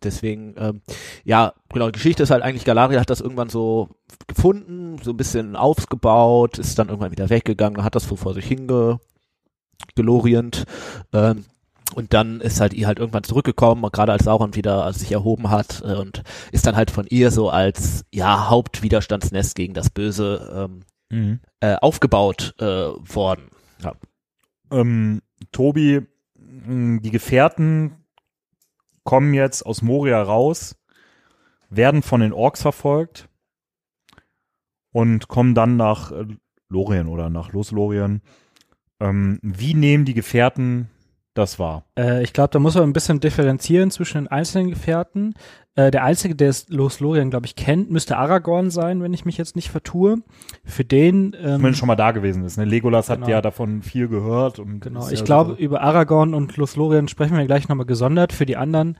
[0.02, 0.80] deswegen, ähm,
[1.24, 3.88] ja, genau, die Geschichte ist halt eigentlich, Galadriel hat das irgendwann so
[4.26, 8.46] gefunden, so ein bisschen aufgebaut, ist dann irgendwann wieder weggegangen, hat das so vor sich
[8.46, 9.00] hinge
[9.94, 10.64] gelorient.
[11.12, 11.44] Ähm,
[11.94, 15.82] und dann ist halt ihr halt irgendwann zurückgekommen, gerade als Sauron wieder sich erhoben hat
[15.84, 20.82] äh, und ist dann halt von ihr so als ja Hauptwiderstandsnest gegen das Böse ähm,
[21.10, 21.40] Mhm.
[21.60, 23.50] äh, aufgebaut äh, worden.
[23.82, 23.94] Ja.
[24.70, 28.04] Ähm, Tobi, die Gefährten
[29.04, 30.76] kommen jetzt aus Moria raus,
[31.70, 33.28] werden von den Orks verfolgt
[34.92, 36.26] und kommen dann nach äh,
[36.68, 38.22] Lorien oder nach Los Lorien.
[38.98, 40.88] Ähm, wie nehmen die Gefährten
[41.38, 41.84] das wahr?
[41.98, 45.34] Äh, ich glaube, da muss man ein bisschen differenzieren zwischen den einzelnen Gefährten.
[45.74, 49.24] Äh, der Einzige, der es Los Lorien, glaube ich, kennt, müsste Aragorn sein, wenn ich
[49.24, 50.16] mich jetzt nicht vertue.
[50.64, 52.56] Für den ähm, Wenn schon mal da gewesen ist.
[52.56, 52.64] Ne?
[52.64, 53.30] Legolas hat Genau.
[53.30, 54.58] ja davon viel gehört.
[54.58, 58.32] Und Genau, ich ja glaube, so- über Aragorn und Lothlorien sprechen wir gleich nochmal gesondert.
[58.32, 58.96] Für die anderen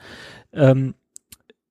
[0.53, 0.95] ähm,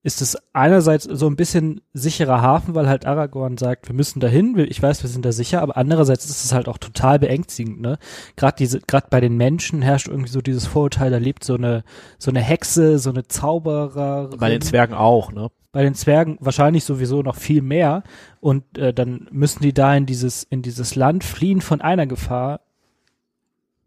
[0.06, 4.56] ist es einerseits so ein bisschen sicherer Hafen, weil halt Aragorn sagt, wir müssen dahin,
[4.60, 7.98] ich weiß, wir sind da sicher, aber andererseits ist es halt auch total beängstigend, ne?
[8.36, 11.84] Gerade diese, gerade bei den Menschen herrscht irgendwie so dieses Vorurteil, da lebt so eine,
[12.20, 14.30] so eine Hexe, so eine Zauberer.
[14.38, 15.50] Bei den Zwergen auch, ne?
[15.72, 18.04] bei den Zwergen wahrscheinlich sowieso noch viel mehr
[18.42, 22.62] und äh, dann müssen die da in dieses in dieses Land fliehen von einer Gefahr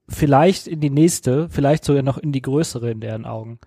[0.09, 3.59] vielleicht in die nächste, vielleicht sogar noch in die größere in deren Augen.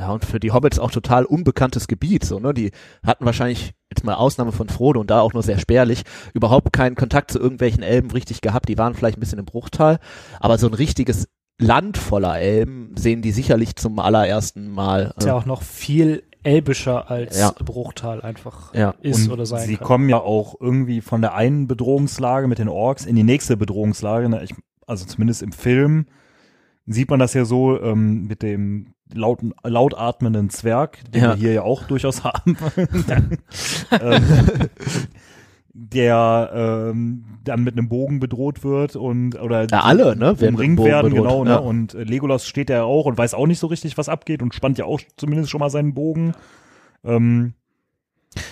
[0.00, 2.54] Ja, und für die Hobbits auch total unbekanntes Gebiet, so, ne?
[2.54, 2.70] Die
[3.04, 6.94] hatten wahrscheinlich, jetzt mal Ausnahme von Frodo und da auch nur sehr spärlich, überhaupt keinen
[6.96, 8.70] Kontakt zu irgendwelchen Elben richtig gehabt.
[8.70, 9.98] Die waren vielleicht ein bisschen im Bruchtal,
[10.40, 15.12] aber so ein richtiges Land voller Elben sehen die sicherlich zum allerersten Mal.
[15.18, 17.52] Ist ja auch noch viel elbischer als Ja.
[17.62, 18.94] Bruchtal einfach ja.
[19.02, 19.86] ist und oder sein sie kann.
[19.86, 24.30] kommen ja auch irgendwie von der einen Bedrohungslage mit den Orks in die nächste Bedrohungslage.
[24.30, 24.42] Ne?
[24.44, 24.54] Ich,
[24.86, 26.06] also zumindest im Film
[26.86, 31.28] sieht man das ja so ähm, mit dem lauten, laut atmenden Zwerg, den Ja.
[31.30, 32.56] wir hier ja auch durchaus haben.
[33.90, 34.68] ähm,
[35.72, 36.50] der
[36.92, 41.10] ähm, dann mit einem Bogen bedroht wird und oder Ja, alle, ne, werden umringt werden,
[41.12, 41.50] bedroht, genau, ne?
[41.50, 41.56] ja.
[41.56, 44.52] Und äh, Legolas steht ja auch und weiß auch nicht so richtig, was abgeht und
[44.54, 46.32] spannt ja auch zumindest schon mal seinen Bogen.
[47.04, 47.54] Ähm,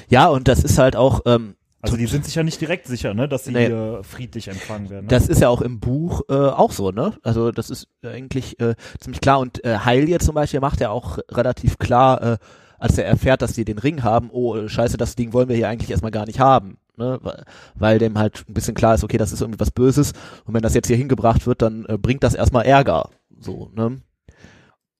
[0.08, 3.14] ja, und das ist halt auch, ähm, also die sind sich ja nicht direkt sicher,
[3.14, 3.66] ne, dass sie Nee.
[3.66, 5.04] hier friedlich empfangen werden.
[5.06, 5.10] Ne?
[5.10, 7.14] Das ist ja auch im Buch äh, auch so, ne?
[7.22, 9.38] Also das ist eigentlich äh, ziemlich klar.
[9.40, 12.38] Und äh, Heilje zum Beispiel macht ja auch relativ klar, äh,
[12.78, 15.68] als er erfährt, dass die den Ring haben, oh scheiße, das Ding wollen wir hier
[15.68, 16.78] eigentlich erstmal gar nicht haben.
[16.96, 17.18] Ne?
[17.22, 17.44] Weil-
[17.76, 20.12] Weil dem halt ein bisschen klar ist, okay, das ist irgendwie was Böses.
[20.44, 23.10] Und wenn das jetzt hier hingebracht wird, dann äh, bringt das erstmal Ärger.
[23.38, 23.98] So, ne?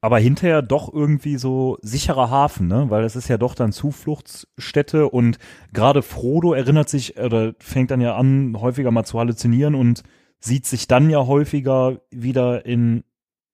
[0.01, 2.87] Aber hinterher doch irgendwie so sicherer Hafen, ne?
[2.89, 5.39] Weil es ist ja doch dann Zufluchtsstätte und
[5.73, 10.05] gerade Frodo erinnert sich oder fängt dann ja an, häufiger mal zu halluzinieren und
[10.39, 13.03] sieht sich dann ja häufiger wieder in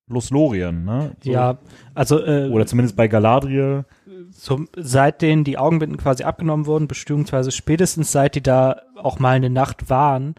[0.07, 1.17] Lothlorien, ne?
[1.23, 1.31] So.
[1.31, 1.59] ja,
[1.95, 3.87] also äh, Oder zumindest bei Galadriel.
[4.31, 9.49] so, seitdem die Augenbinden quasi abgenommen wurden, beziehungsweise spätestens seit die da auch mal eine
[9.49, 10.35] Nacht waren,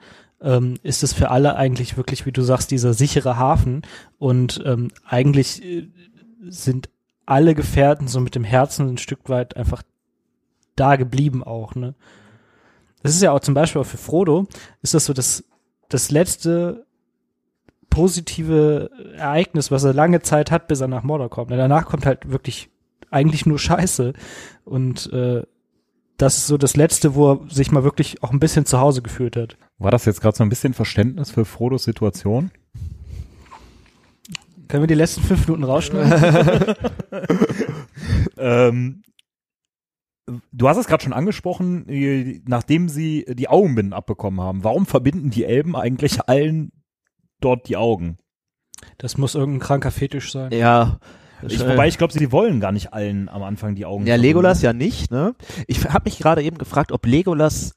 [0.45, 3.81] ähm, ist es für alle eigentlich wirklich, wie du sagst, dieser sichere Hafen.
[4.19, 5.89] Und ähm, eigentlich äh,
[6.47, 6.89] sind
[7.25, 9.81] alle Gefährten so mit dem Herzen ein Stück weit einfach
[10.75, 11.73] da geblieben auch.
[11.73, 11.95] Ne?
[13.01, 14.47] Das ist ja auch zum Beispiel auch für Frodo,
[14.83, 15.43] ist das so das,
[15.89, 16.85] das letzte
[17.89, 21.51] positive Ereignis, was er lange Zeit hat, bis er nach Mordor kommt.
[21.51, 22.69] Und danach kommt halt wirklich
[23.09, 24.13] eigentlich nur Scheiße.
[24.63, 25.43] Und äh,
[26.17, 29.01] das ist so das Letzte, wo er sich mal wirklich auch ein bisschen zu Hause
[29.01, 29.57] gefühlt hat.
[29.77, 32.51] War das jetzt gerade so ein bisschen Verständnis für Frodos Situation?
[34.67, 36.75] Können wir die letzten fünf Minuten rausschneiden?
[38.37, 39.01] ähm,
[40.51, 44.63] du hast es gerade schon angesprochen, äh, nachdem sie die Augenbinden abbekommen haben.
[44.63, 46.71] Warum verbinden die Elben eigentlich allen
[47.41, 48.17] dort die Augen?
[48.97, 50.51] das muss irgendein kranker Fetisch sein.
[50.51, 50.99] Ja,
[51.47, 54.27] Ich, wobei ich glaube, sie wollen gar nicht allen am Anfang die Augen Ja, verbinden.
[54.27, 55.35] Legolas ja nicht, ne?
[55.67, 57.73] Ich habe mich gerade eben gefragt, ob Legolas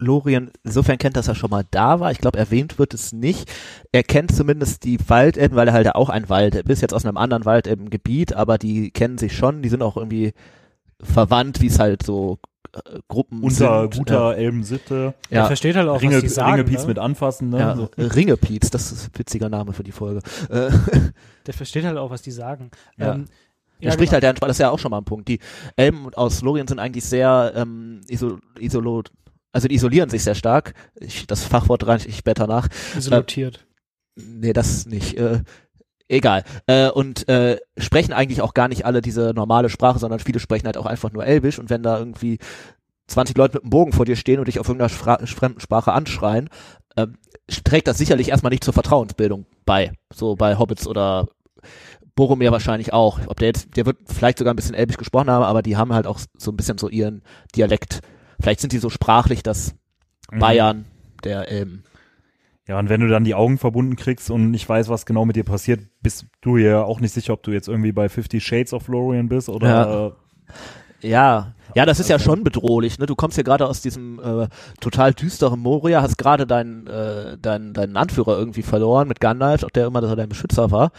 [0.00, 2.10] Lorien insofern kennt, dass er schon mal da war.
[2.10, 3.50] Ich glaube, erwähnt wird es nicht.
[3.92, 7.16] Er kennt zumindest die Waldelben, weil er halt auch ein Wald ist, jetzt aus einem
[7.16, 10.32] anderen Waldelbengebiet, aber die kennen sich schon, die sind auch irgendwie
[11.02, 12.38] verwandt, wie es halt so
[12.74, 13.96] äh, Gruppen Unter sind.
[13.96, 15.14] guter Elbensitte.
[15.30, 16.52] Er ja, versteht halt auch, Ringe, was die sagen.
[16.52, 16.88] Ringepiez ne?
[16.88, 17.58] mit anfassen, ne?
[17.58, 17.88] ja, So.
[17.96, 20.20] Ringepiez, das ist ein witziger Name für die Folge.
[20.48, 20.70] Äh,
[21.46, 22.70] Der versteht halt auch, was die sagen.
[22.98, 23.14] Ja.
[23.14, 23.24] Ähm,
[23.80, 25.26] Er spricht halt, der, das ist ja auch schon mal ein Punkt.
[25.28, 25.40] Die
[25.76, 29.02] Elben aus Lorien sind eigentlich sehr ähm, iso, isolo,
[29.52, 30.74] also die isolieren sich sehr stark.
[30.94, 32.68] Ich, das Fachwort reiche ich später nach.
[32.96, 33.66] isolotiert.
[34.16, 35.16] Nee, das nicht.
[35.16, 35.42] Äh,
[36.08, 36.44] egal.
[36.66, 40.66] Äh, und äh, sprechen eigentlich auch gar nicht alle diese normale Sprache, sondern viele sprechen
[40.66, 41.58] halt auch einfach nur Elbisch.
[41.58, 42.38] Und wenn da irgendwie
[43.08, 45.92] 20 Leute mit einem Bogen vor dir stehen und dich auf irgendeiner Fra fremden Sprache
[45.92, 46.48] anschreien,
[46.96, 47.16] ähm,
[47.64, 49.92] trägt das sicherlich erstmal nicht zur Vertrauensbildung bei.
[50.12, 51.28] So bei Hobbits oder
[52.14, 53.20] Boromir wahrscheinlich auch.
[53.26, 55.92] Ob der jetzt, der wird vielleicht sogar ein bisschen Elbisch gesprochen haben, aber die haben
[55.92, 57.22] halt auch so ein bisschen so ihren
[57.56, 58.00] Dialekt.
[58.40, 59.74] Vielleicht sind die so sprachlich, dass
[60.30, 60.38] Mhm.
[60.38, 60.84] Bayern
[61.24, 61.82] der Elben.
[62.68, 65.34] Ja, und wenn du dann die Augen verbunden kriegst und nicht weißt, was genau mit
[65.34, 68.72] dir passiert, bist du ja auch nicht sicher, ob du jetzt irgendwie bei Fifty Shades
[68.72, 70.06] of Lorien bist oder Ja.
[70.06, 70.12] äh,
[71.08, 72.98] Ja, ja, das ist ja schon bedrohlich.
[72.98, 73.06] Ne?
[73.06, 74.48] Du kommst hier gerade aus diesem äh,
[74.80, 79.70] total düsteren Moria, hast gerade deinen äh, deinen deinen Anführer irgendwie verloren mit Gandalf, auch
[79.70, 80.92] der immer so dein Beschützer war.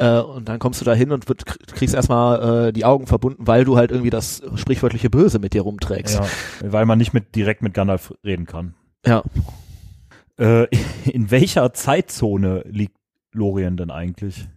[0.00, 3.46] Äh, und dann kommst du da hin und wird, kriegst erstmal äh, die Augen verbunden,
[3.46, 6.14] weil du halt irgendwie das sprichwörtliche Böse mit dir rumträgst.
[6.14, 6.26] ja,
[6.72, 8.74] weil man nicht mit direkt mit Gandalf reden kann.
[9.04, 9.22] Ja.
[10.38, 10.68] Äh,
[11.04, 12.96] in welcher Zeitzone liegt
[13.32, 14.48] Lorien denn eigentlich?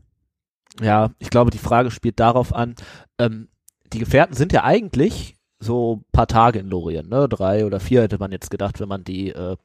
[0.82, 2.76] Ja, ich glaube, die Frage spielt darauf an,
[3.20, 3.50] ähm,
[3.92, 7.28] die Gefährten sind ja eigentlich so ein paar Tage in Lorien, ne?
[7.28, 9.58] Drei oder vier hätte man jetzt gedacht, wenn man die, äh,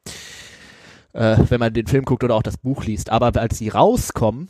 [1.13, 3.11] äh, wenn man den Film guckt oder auch das Buch liest.
[3.11, 4.49] Aber als sie rauskommen,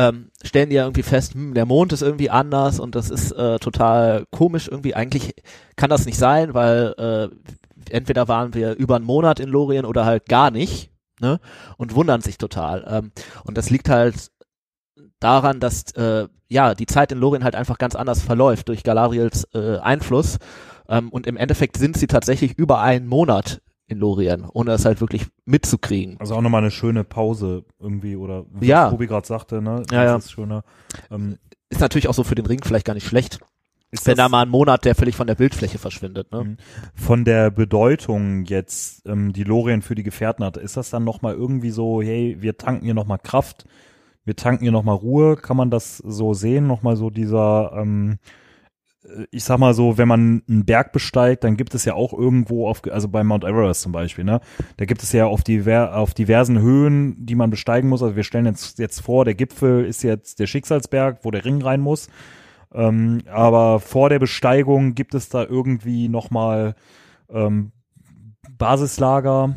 [0.00, 3.32] ähm, stellen die ja irgendwie fest, hm, der Mond ist irgendwie anders und das ist
[3.32, 4.94] äh, total komisch irgendwie.
[4.94, 5.34] Eigentlich
[5.76, 7.28] kann das nicht sein, weil äh,
[7.94, 11.38] entweder waren wir über einen Monat in Lorien oder halt gar nicht, ne?
[11.76, 12.86] Und wundern sich total.
[12.88, 13.12] Ähm,
[13.44, 14.30] und das liegt halt
[15.18, 19.48] daran, dass äh, ja die Zeit in Lorien halt einfach ganz anders verläuft durch Galadriels
[19.52, 20.38] äh, Einfluss
[20.88, 25.00] ähm, und im Endeffekt sind sie tatsächlich über einen Monat in Lorien, ohne das halt
[25.00, 26.16] wirklich mitzukriegen.
[26.20, 28.88] Also auch nochmal eine schöne Pause irgendwie oder was Ja.
[28.90, 29.82] Tobi gerade sagte, ne?
[29.90, 30.14] Ja, ja.
[30.14, 30.62] Das ist schöner.
[31.10, 33.38] Ähm, Ist natürlich auch so für den Ring vielleicht gar nicht schlecht,
[33.92, 36.32] ist wenn das- da mal ein Monat der völlig von der Bildfläche verschwindet.
[36.32, 36.44] Ne?
[36.44, 36.56] Mhm.
[36.94, 41.34] Von der Bedeutung jetzt, ähm, die Lorien für die Gefährten hat, ist das dann nochmal
[41.34, 43.66] irgendwie so, hey, wir tanken hier nochmal Kraft,
[44.24, 46.66] wir tanken hier nochmal Ruhe, kann man das so sehen?
[46.66, 48.26] Nochmal so dieser, ähm, äh,
[49.30, 52.68] ich sag mal so, wenn man einen Berg besteigt, dann gibt es ja auch irgendwo
[52.68, 54.40] auf, also bei Mount Everest zum Beispiel, ne,
[54.76, 58.02] da gibt es ja auf, diver, auf diversen Höhen, die man besteigen muss.
[58.02, 61.62] Also wir stellen jetzt, jetzt vor, der Gipfel ist jetzt der Schicksalsberg, wo der Ring
[61.62, 62.08] rein muss.
[62.72, 66.74] Ähm, aber vor der Besteigung gibt es da irgendwie nochmal
[67.30, 67.72] ähm,
[68.58, 69.56] Basislager.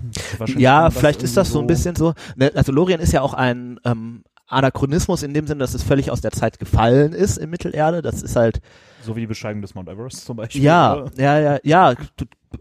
[0.56, 2.14] Ja, vielleicht ist das so ein bisschen so.
[2.36, 6.12] Ne, also Lorien ist ja auch ein ähm, Anachronismus in dem Sinne, dass es völlig
[6.12, 8.02] aus der Zeit gefallen ist in Mittelerde.
[8.02, 8.62] Das ist halt
[9.02, 10.62] So wie die Besteigung des Mount Everest zum Beispiel.
[10.62, 11.12] Ja, oder?
[11.18, 11.96] ja, ja, ja,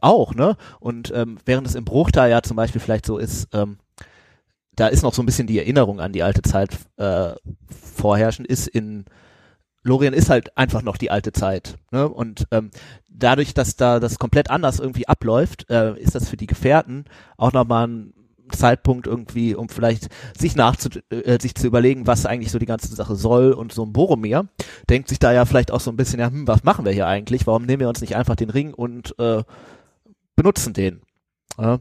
[0.00, 0.56] auch, ne?
[0.80, 3.78] Und ähm, während es im Bruchteil ja zum Beispiel vielleicht so ist, ähm,
[4.74, 7.34] da ist noch so ein bisschen die Erinnerung an die alte Zeit äh,
[7.68, 9.04] vorherrschend, ist in
[9.84, 11.76] Lorien ist halt einfach noch die alte Zeit.
[11.90, 12.08] Ne?
[12.08, 12.70] Und ähm,
[13.08, 17.04] dadurch, dass da das komplett anders irgendwie abläuft, äh, ist das für die Gefährten
[17.36, 18.14] auch nochmal ein
[18.52, 22.94] Zeitpunkt irgendwie, um vielleicht sich nachzu äh, sich zu überlegen, was eigentlich so die ganze
[22.94, 23.52] Sache soll.
[23.52, 24.46] Und so ein Boromir
[24.88, 27.06] denkt sich da ja vielleicht auch so ein bisschen, ja, hm, was machen wir hier
[27.06, 27.46] eigentlich?
[27.46, 29.42] Warum nehmen wir uns nicht einfach den Ring und äh,
[30.36, 31.02] benutzen den?
[31.58, 31.80] Ja,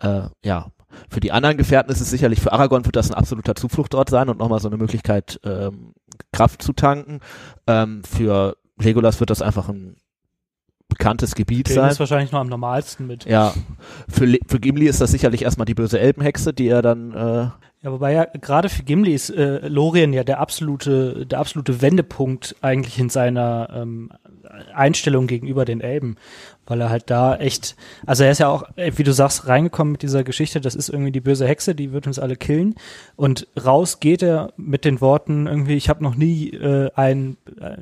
[0.00, 0.68] äh, ja.
[1.10, 4.28] Für die anderen Gefährten ist es sicherlich, für Aragorn wird das ein absoluter Zufluchtsort sein
[4.28, 5.92] und nochmal so eine Möglichkeit, ähm,
[6.32, 7.18] Kraft zu tanken.
[7.66, 9.96] Ähm, für Legolas wird das einfach ein
[10.88, 11.90] bekanntes Gebiet Den sein.
[11.90, 13.24] ist wahrscheinlich noch am normalsten mit.
[13.26, 13.52] Ja,
[14.08, 17.48] für, Le für Gimli ist das sicherlich erstmal die böse Elbenhexe, die er dann, äh,
[17.82, 22.56] Ja, wobei ja gerade für Gimli ist äh, Lorien ja der absolute, der absolute Wendepunkt
[22.60, 24.10] eigentlich in seiner ähm,
[24.72, 26.16] Einstellung gegenüber den Elben,
[26.66, 29.92] weil er halt da echt, also er ist ja auch, äh, wie du sagst, reingekommen
[29.92, 32.76] mit dieser Geschichte, das ist irgendwie die böse Hexe, die wird uns alle killen
[33.16, 37.76] und raus geht er mit den Worten irgendwie, ich habe noch nie äh, ein äh,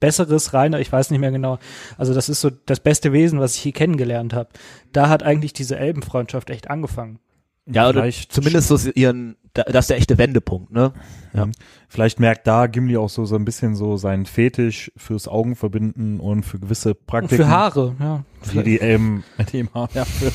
[0.00, 1.58] besseres, reiner, ich weiß nicht mehr genau.
[1.96, 4.48] Also das ist so das beste Wesen, was ich hier kennengelernt habe.
[4.92, 7.18] Da hat eigentlich diese Elbenfreundschaft echt angefangen.
[7.66, 10.92] ja, oder Vielleicht- zumindest so ihren, da- das ist der echte Wendepunkt, ne?
[11.34, 11.46] Ja.
[11.88, 16.44] Vielleicht merkt da Gimli auch so, so ein bisschen so seinen Fetisch fürs Augenverbinden und
[16.44, 17.44] für gewisse Und Praktiken.
[17.44, 18.24] für Haare, ja.
[18.52, 19.88] Die die Elben mit dem Haar.
[19.94, 20.30] Ja, für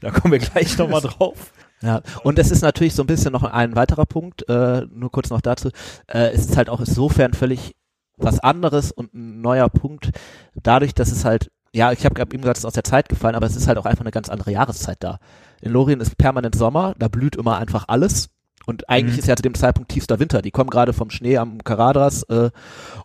[0.00, 1.52] da kommen wir gleich nochmal drauf.
[1.82, 5.28] Ja, und es ist natürlich so ein bisschen noch ein weiterer Punkt, äh, nur kurz
[5.30, 5.68] noch dazu,
[6.06, 7.76] äh, es ist halt auch insofern völlig
[8.16, 10.10] was anderes und ein neuer Punkt,
[10.54, 13.34] dadurch, dass es halt, ja, ich habe eben gesagt, es ist aus der Zeit gefallen,
[13.34, 15.18] aber es ist halt auch einfach eine ganz andere Jahreszeit da.
[15.60, 18.30] In Lorien ist permanent Sommer, da blüht immer einfach alles.
[18.64, 19.18] Und eigentlich Mhm.
[19.20, 20.42] ist ja zu dem Zeitpunkt tiefster Winter.
[20.42, 22.50] Die kommen gerade vom Schnee am Karadras äh,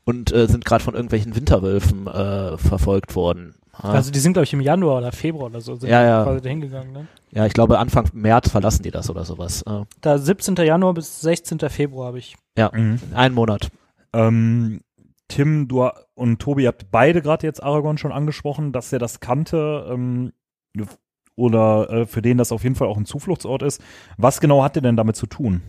[0.06, 3.54] und äh, sind gerade von irgendwelchen Winterwölfen äh, verfolgt worden.
[3.82, 3.90] Ja.
[3.90, 6.24] Also die sind, glaube ich, im Januar oder Februar oder so sind Ja, ja.
[6.24, 6.92] quasi dahin gegangen.
[6.92, 7.08] Ne?
[7.32, 9.62] ja, ich glaube Anfang März verlassen die das oder sowas.
[9.64, 10.56] Äh, Da 17.
[10.56, 11.60] Januar bis 16.
[11.70, 12.36] Februar habe ich.
[12.58, 13.00] Mhm.
[13.14, 13.70] einen Monat.
[14.14, 14.82] Ähm,
[15.30, 19.88] Tim, du und Tobi habt beide gerade jetzt Aragorn schon angesprochen, dass er das kannte
[19.90, 20.34] ähm,
[21.36, 23.82] oder äh, für den das auf jeden Fall auch ein Zufluchtsort ist.
[24.18, 25.62] Was genau hat er denn damit zu tun?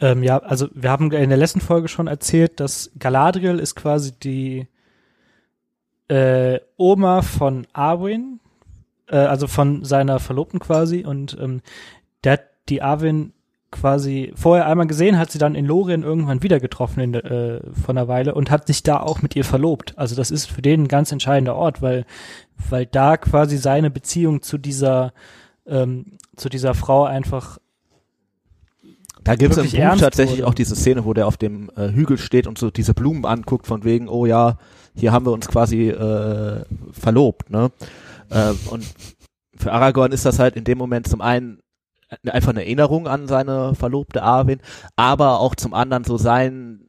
[0.00, 4.18] Ähm, ja, also wir haben in der letzten Folge schon erzählt, dass Galadriel ist quasi
[4.18, 4.66] die
[6.08, 8.40] äh, Oma von Arwen,
[9.08, 11.60] äh, also von seiner Verlobten quasi und ähm,
[12.24, 13.32] der hat die Arwen
[13.74, 17.60] quasi vorher einmal gesehen, hat sie dann in Lorien irgendwann wieder getroffen in der, äh,
[17.72, 19.98] von einer Weile und hat sich da auch mit ihr verlobt.
[19.98, 22.06] Also das ist für den ein ganz entscheidender Ort, weil
[22.70, 25.12] weil da quasi seine Beziehung zu dieser
[25.66, 27.58] ähm, zu dieser Frau einfach
[29.24, 30.48] Da gibt es im Buch tatsächlich wurde.
[30.48, 33.66] auch diese Szene, wo der auf dem äh, Hügel steht und so diese Blumen anguckt,
[33.66, 34.58] von wegen, oh ja,
[34.96, 37.50] hier haben wir uns quasi äh, verlobt.
[37.50, 37.70] Ne?
[38.30, 38.84] Äh, und
[39.56, 41.60] für Aragorn ist das halt in dem Moment zum einen
[42.26, 44.60] einfach eine Erinnerung an seine verlobte Arwen,
[44.96, 46.88] aber auch zum anderen so sein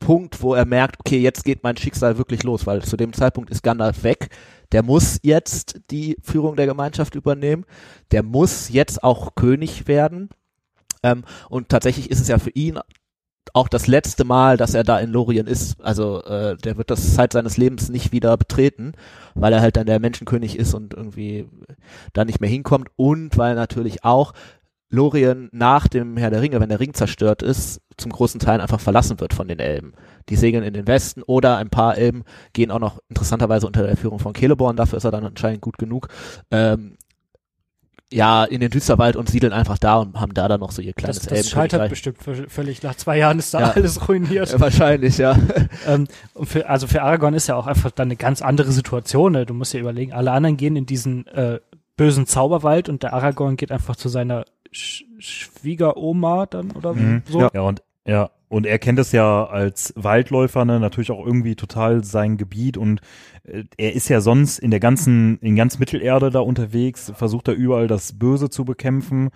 [0.00, 3.50] Punkt, wo er merkt, okay, jetzt geht mein Schicksal wirklich los, weil zu dem Zeitpunkt
[3.50, 4.28] ist Gandalf weg.
[4.72, 7.64] Der muss jetzt die Führung der Gemeinschaft übernehmen.
[8.10, 10.28] Der muss jetzt auch König werden.
[11.02, 12.78] Ähm, und tatsächlich ist es ja für ihn
[13.52, 15.80] auch das letzte Mal, dass er da in Lorien ist.
[15.80, 18.92] Also äh, der wird das Zeit seines Lebens nicht wieder betreten,
[19.34, 21.48] weil er halt dann der Menschenkönig ist und irgendwie
[22.12, 22.88] da nicht mehr hinkommt.
[22.96, 24.32] Und weil natürlich auch
[24.90, 28.80] Lorien nach dem Herr der Ringe, wenn der Ring zerstört ist, zum großen Teil einfach
[28.80, 29.92] verlassen wird von den Elben.
[30.28, 33.96] Die segeln in den Westen oder ein paar Elben gehen auch noch interessanterweise unter der
[33.96, 36.08] Führung von Celeborn, dafür ist er dann anscheinend gut genug,
[36.50, 36.96] ähm,
[38.12, 40.92] ja, in den Düsterwald und siedeln einfach da und haben da dann noch so ihr
[40.92, 42.82] kleines das, das scheitert bestimmt völlig.
[42.82, 43.70] Nach zwei Jahren ist da Ja.
[43.72, 44.52] alles ruiniert.
[44.54, 45.36] Äh, Wahrscheinlich, ja.
[45.86, 49.32] Ähm, und für, also für Aragorn ist ja auch einfach dann eine ganz andere Situation.
[49.32, 49.46] Ne?
[49.46, 51.58] Du musst ja überlegen, alle anderen gehen in diesen äh,
[51.96, 57.22] bösen Zauberwald und der Aragorn geht einfach zu seiner Sch Schwiegeroma dann oder Mhm.
[57.28, 57.40] so.
[57.40, 57.50] Ja.
[57.54, 62.04] Ja, und ja, und er kennt es ja als Waldläufer, ne, natürlich auch irgendwie total
[62.04, 63.00] sein Gebiet und
[63.42, 67.54] äh, er ist ja sonst in der ganzen, in ganz Mittelerde da unterwegs, versucht er
[67.54, 69.30] überall das Böse zu bekämpfen.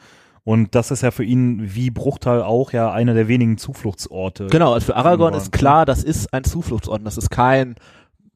[0.44, 4.46] Und das ist ja für ihn wie Bruchtal auch ja einer der wenigen Zufluchtsorte.
[4.46, 7.74] Genau, also für Aragorn ist klar, das ist ein Zufluchtsort, und das ist kein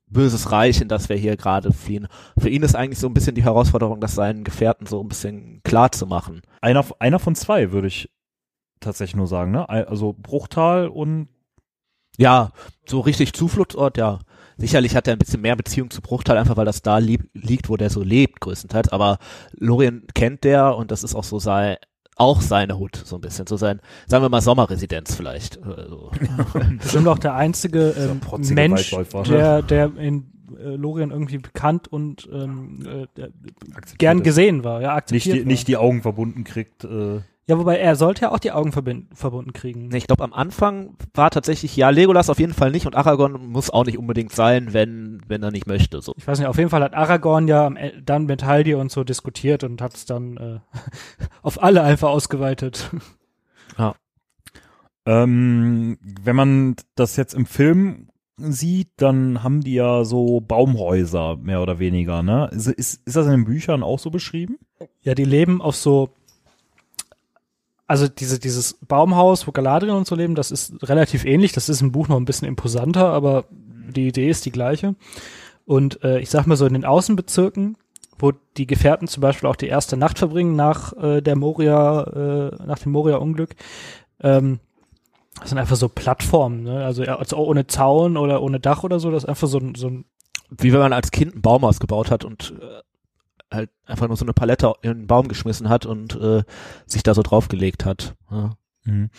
[0.09, 2.09] böses Reich, in das wir hier gerade fliehen.
[2.37, 5.61] Für ihn ist eigentlich so ein bisschen die Herausforderung, das seinen Gefährten so ein bisschen
[5.63, 6.43] klar zu machen.
[6.61, 8.11] Einer, einer von zwei, würde ich
[8.83, 9.69] tatsächlich nur sagen, ne?
[9.69, 11.29] Also Bruchtal und
[12.19, 12.53] Ja,
[12.87, 14.19] so richtig Zufluchtsort, ja.
[14.59, 17.69] Sicherlich hat er ein bisschen mehr Beziehung zu Bruchtal, einfach weil das da lieb, liegt,
[17.69, 18.91] wo der so lebt, größtenteils.
[18.91, 19.19] Aber
[19.53, 21.77] Lorien kennt der und das ist auch so sein,
[22.17, 23.47] auch seine Hut, so ein bisschen.
[23.47, 25.57] So sein, sagen wir mal, Sommerresidenz vielleicht.
[25.57, 26.11] Äh, so.
[26.81, 29.23] Bestimmt auch der einzige ähm, protzige Mensch, Waldläufer.
[29.23, 33.23] der, der in äh, Lorien irgendwie bekannt und ähm, äh,
[33.75, 34.25] akzeptiert gern es.
[34.25, 35.47] gesehen war, ja, nicht akzeptiert die, war.
[35.47, 36.85] nicht die Augen verbunden kriegt.
[36.85, 39.89] Äh, Ja, wobei er sollte ja auch die Augen verbunden kriegen.
[39.89, 43.33] Nee, Ich glaube, am Anfang war tatsächlich, ja, Legolas auf jeden Fall nicht und Aragorn
[43.49, 46.01] muss auch nicht unbedingt sein, wenn, wenn er nicht möchte.
[46.03, 46.15] So.
[46.17, 48.93] Ich weiß nicht, auf jeden Fall hat Aragorn ja am E- dann mit Haldir und
[48.93, 50.61] so diskutiert und hat es dann äh,
[51.43, 52.91] auf alle einfach ausgeweitet.
[55.05, 61.61] Ähm, wenn man das jetzt im Film sieht, dann haben die ja so Baumhäuser, mehr
[61.61, 62.49] oder weniger, ne?
[62.53, 64.59] Ist, ist, ist das in den Büchern auch so beschrieben?
[65.01, 66.11] Ja, die leben auf so,
[67.93, 71.53] also diese, dieses Baumhaus, wo Galadriel und so leben, das ist relativ ähnlich.
[71.53, 74.95] Das ist im Buch noch ein bisschen imposanter, aber die Idee ist die gleiche.
[75.67, 77.77] Und äh, ich sag mal so in den Außenbezirken,
[78.19, 82.65] wo die Gefährten zum Beispiel auch die erste Nacht verbringen nach äh, der Moria, äh,
[82.65, 83.57] nach dem Moria-Unglück,
[84.23, 84.61] ähm,
[85.39, 86.87] das sind einfach so Plattformen, ne?
[86.87, 89.89] Also, also ohne Zaun oder ohne Dach oder so, das ist einfach so ein, so
[89.89, 90.07] ein
[90.49, 92.81] Wie wenn man als Kind ein Baumhaus gebaut hat und äh,
[93.55, 96.43] halt einfach nur so eine Palette in einen Baum geschmissen hat und äh,
[96.87, 98.15] sich da so draufgelegt hat.
[98.31, 98.57] Ja.
[98.85, 99.11] Mhm.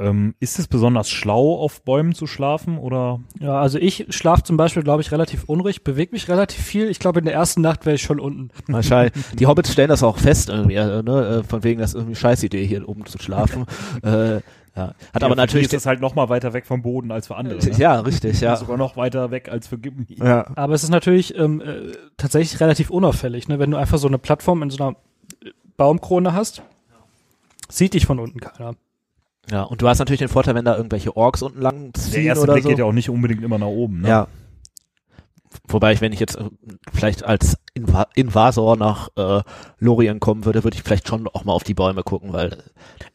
[0.00, 3.18] Ähm, ist es besonders schlau, auf Bäumen zu schlafen oder?
[3.40, 6.88] Ja, also ich schlafe zum Beispiel, glaube ich, relativ unruhig, bewege mich relativ viel.
[6.88, 8.50] Ich glaube, in der ersten Nacht wäre ich schon unten.
[8.68, 9.12] Wahrscheinlich.
[9.34, 11.40] Die Hobbits stellen das auch fest, irgendwie, äh, ne?
[11.40, 13.66] äh, von wegen, das ist irgendwie eine Scheißidee, hier oben zu schlafen.
[14.02, 14.40] äh,
[14.78, 14.94] ja.
[15.12, 15.66] Hat Ja, aber natürlich.
[15.66, 17.58] ist es halt noch mal weiter weg vom Boden als für andere.
[17.58, 17.76] Ne?
[17.76, 18.56] ja, richtig, ja.
[18.56, 20.16] Sogar noch weiter weg als für Gimli.
[20.18, 20.46] ja.
[20.56, 23.58] Aber es ist natürlich ähm, äh, tatsächlich relativ unauffällig, ne?
[23.58, 24.96] wenn du einfach so eine Plattform in so einer
[25.44, 26.62] äh, Baumkrone hast
[27.68, 28.74] Sieht dich von unten keiner.
[29.50, 32.22] Ja, und du hast natürlich den Vorteil, wenn da irgendwelche Orks unten lang ziehen Der
[32.22, 32.68] erste oder Blick so.
[32.70, 34.00] geht ja auch nicht unbedingt immer nach oben.
[34.02, 34.08] Ne?
[34.08, 34.28] Ja.
[35.68, 36.44] Wobei ich, wenn ich jetzt äh,
[36.92, 39.42] vielleicht als Inva Invasor nach äh,
[39.78, 42.64] Lorien kommen würde, würde ich vielleicht schon auch mal auf die Bäume gucken, weil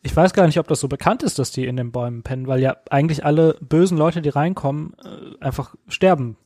[0.01, 2.47] Ich weiß gar nicht, ob das so bekannt ist, dass die in den Bäumen pennen,
[2.47, 6.37] weil ja eigentlich alle bösen Leute, die reinkommen, äh, einfach sterben.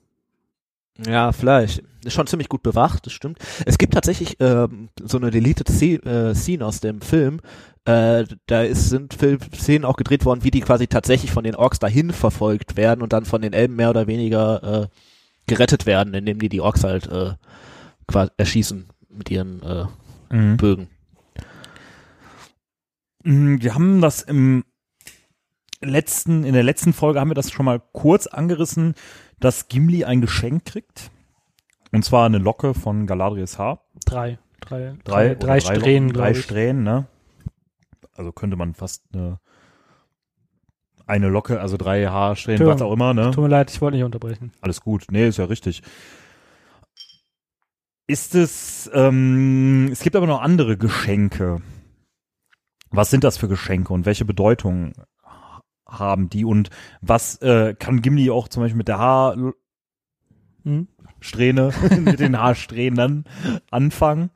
[1.05, 1.83] Ja, vielleicht.
[2.03, 3.37] Ist schon ziemlich gut bewacht, das stimmt.
[3.65, 7.39] Es gibt tatsächlich ähm, so eine deleted Sce- äh, Scene aus dem Film.
[7.85, 11.55] Äh, da ist, sind Fil Szenen auch gedreht worden, wie die quasi tatsächlich von den
[11.55, 14.87] Orks dahin verfolgt werden und dann von den Elben mehr oder weniger äh,
[15.47, 17.33] gerettet werden, indem die die Orks halt äh,
[18.07, 19.85] quasi erschießen mit ihren äh,
[20.29, 20.57] Mhm.
[20.57, 20.89] Bögen.
[23.23, 24.65] Mm, Wir haben das im
[25.81, 28.95] letzten, in der letzten Folge haben wir das schon mal kurz angerissen,
[29.39, 31.11] dass Gimli ein Geschenk kriegt.
[31.93, 33.85] Und zwar eine Locke von Galadriels Haar.
[34.05, 34.39] Drei.
[34.59, 36.33] Drei, Drei, drei, drei Strähnen, Locken, drei.
[36.33, 37.07] Strähnen, ne?
[38.13, 39.39] Also könnte man fast eine,
[41.07, 43.31] eine Locke, also drei Haarsträhnen, was auch immer, ne?
[43.31, 44.51] Tut mir leid, ich wollte nicht unterbrechen.
[44.61, 45.05] Alles gut.
[45.09, 45.81] Nee, ist ja richtig.
[48.07, 51.61] Ist es, ähm, es gibt aber noch andere Geschenke.
[52.89, 54.93] Was sind das für Geschenke und welche Bedeutung
[55.85, 56.69] haben die und
[57.01, 59.53] was äh, kann Gimli auch zum Beispiel mit der Haarsträhne,
[60.63, 62.03] Hm?
[62.03, 63.25] mit den Haarsträhnen
[63.71, 64.29] anfangen?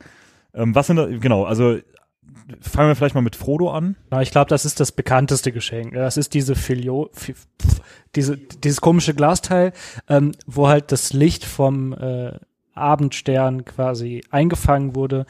[0.54, 1.78] Ähm, was sind da, genau, also
[2.60, 3.96] fangen wir vielleicht mal mit Frodo an.
[4.10, 5.94] Na, ich glaube, das ist das bekannteste Geschenk.
[5.94, 7.34] Das ist diese Filio, Fi-
[8.14, 9.72] diese, dieses komische Glasteil,
[10.08, 12.32] ähm, wo halt das Licht vom äh,
[12.74, 15.26] Abendstern quasi eingefangen wurde,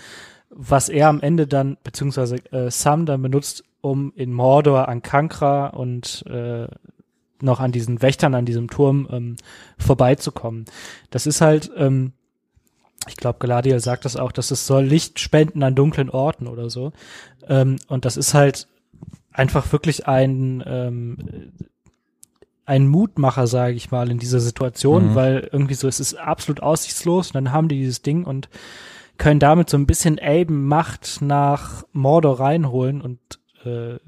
[0.51, 5.69] was er am Ende dann, beziehungsweise äh, Sam dann benutzt, um in Mordor an Kankra
[5.69, 6.69] und äh,
[7.41, 9.37] noch an diesen Wächtern an diesem Turm ähm,
[9.79, 10.67] vorbeizukommen.
[11.11, 12.13] Das ist halt, ähm,
[13.09, 16.71] ich glaube, Galadriel sagt das auch, dass es soll Licht spenden an dunklen Orten oder
[16.71, 16.93] so.
[17.49, 18.69] Ähm, und das ist halt
[19.33, 21.19] einfach wirklich ein ähm,
[22.65, 25.15] ein Mutmacher, sage ich mal, in dieser Situation, Mhm.
[25.17, 28.49] weil irgendwie so, es ist absolut aussichtslos und dann haben die dieses Ding und
[29.19, 33.19] können damit so ein bisschen Elbenmacht nach Mordor reinholen und
[33.65, 33.99] äh,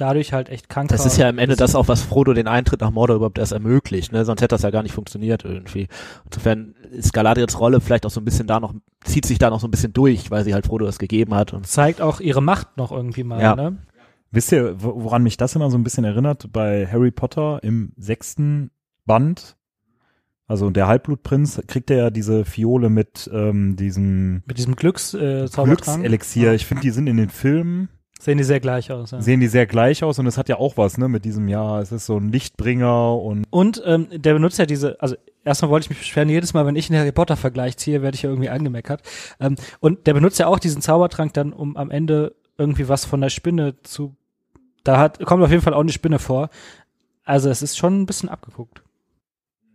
[0.00, 0.96] dadurch halt echt Kankra.
[0.96, 3.52] Das ist ja am Ende das auch, was Frodo den Eintritt nach Mordor überhaupt erst
[3.52, 4.24] ermöglicht, ne?
[4.24, 5.88] Sonst hätte das ja gar nicht funktioniert irgendwie.
[6.26, 8.74] Insofern ist Galadriels Rolle vielleicht auch so ein bisschen da noch,
[9.04, 11.52] zieht sich da noch so ein bisschen durch, weil sie halt Frodo das gegeben hat
[11.52, 13.54] und zeigt auch ihre Macht noch irgendwie mal, Ja.
[13.56, 13.78] ne?
[14.32, 16.52] Wisst ihr, wo- woran mich das immer so ein bisschen erinnert?
[16.52, 18.70] Bei Harry Potter im sechsten
[19.04, 19.56] Band,
[20.46, 25.46] also der Halbblutprinz, kriegt er ja diese Fiole mit ähm, diesem Mit diesem Glücks äh,
[25.52, 26.52] Glückselixier.
[26.54, 27.88] Ich finde, die sind in den Filmen,
[28.20, 29.10] sehen die sehr gleich aus.
[29.10, 29.20] Ja.
[29.20, 31.80] sehen die sehr gleich aus und es hat ja auch was, ne, mit diesem, ja,
[31.80, 35.84] es ist so ein Lichtbringer und Und ähm, der benutzt ja diese, also erstmal wollte
[35.86, 38.30] ich mich beschweren, jedes Mal, wenn ich einen Harry Potter Vergleich ziehe, werde ich ja
[38.30, 39.02] irgendwie angemeckert.
[39.40, 43.20] Ähm, und der benutzt ja auch diesen Zaubertrank dann, um am Ende irgendwie was von
[43.20, 44.14] der Spinne zu.
[44.84, 46.50] Da hat, kommt auf jeden Fall auch eine Spinne vor.
[47.24, 48.82] Also es ist schon ein bisschen abgeguckt.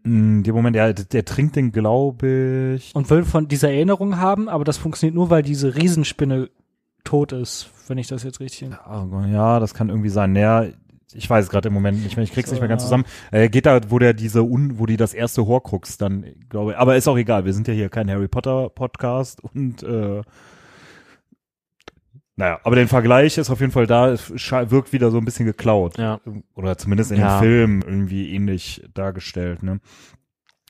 [0.03, 2.93] mh, der Moment, der, der trinkt den, glaube ich.
[2.93, 6.49] Und will von dieser Erinnerung haben, aber das funktioniert nur, weil diese Riesenspinne
[7.05, 8.69] tot ist, wenn ich das jetzt richtig.
[9.31, 10.33] Ja, das kann irgendwie sein.
[10.33, 10.65] Naja,
[11.13, 13.05] ich weiß es gerade im Moment nicht mehr, ich krieg's So, nicht mehr ganz zusammen.
[13.31, 16.77] Äh, geht da, wo der diese, un, wo die das erste Horcrux dann, glaube ich,
[16.77, 20.21] aber ist auch egal, wir sind ja hier kein Harry Potter Podcast und äh,
[22.37, 25.45] naja, aber den Vergleich ist auf jeden Fall da, es wirkt wieder so ein bisschen
[25.45, 25.97] geklaut.
[25.97, 26.19] ja.
[26.53, 27.39] Oder zumindest in Ja.
[27.39, 29.79] dem Film irgendwie ähnlich dargestellt, ne?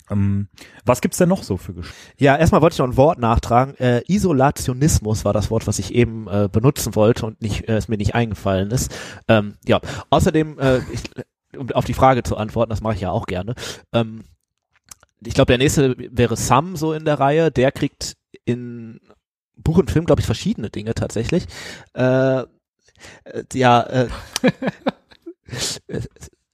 [0.09, 0.47] Ähm,
[0.85, 1.97] was gibt's denn noch so für Geschichten?
[2.17, 3.75] Ja, erstmal wollte ich noch ein Wort nachtragen.
[3.77, 7.87] Äh, Isolationismus war das Wort, was ich eben äh, benutzen wollte und nicht, äh, es
[7.87, 8.93] mir nicht eingefallen ist.
[9.27, 11.01] Ähm, ja, außerdem, äh, ich,
[11.57, 13.55] um auf die Frage zu antworten, das mache ich ja auch gerne.
[13.93, 14.23] Ähm,
[15.25, 17.51] ich glaube, der nächste wäre Sam so in der Reihe.
[17.51, 18.99] Der kriegt in
[19.57, 21.45] Buch und Film, glaube ich, verschiedene Dinge tatsächlich.
[21.93, 22.45] Äh, äh,
[23.53, 24.07] ja, äh,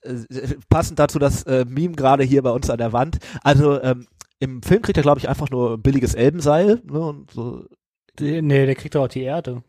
[0.03, 3.17] äh, äh, passend dazu das äh, Meme gerade hier bei uns an der Wand.
[3.43, 4.07] Also ähm,
[4.39, 6.81] im Film kriegt er, glaube ich, einfach nur billiges Elbenseil.
[6.89, 7.65] Ne, und so.
[8.19, 9.63] Die, nee, der kriegt doch auch die Erde.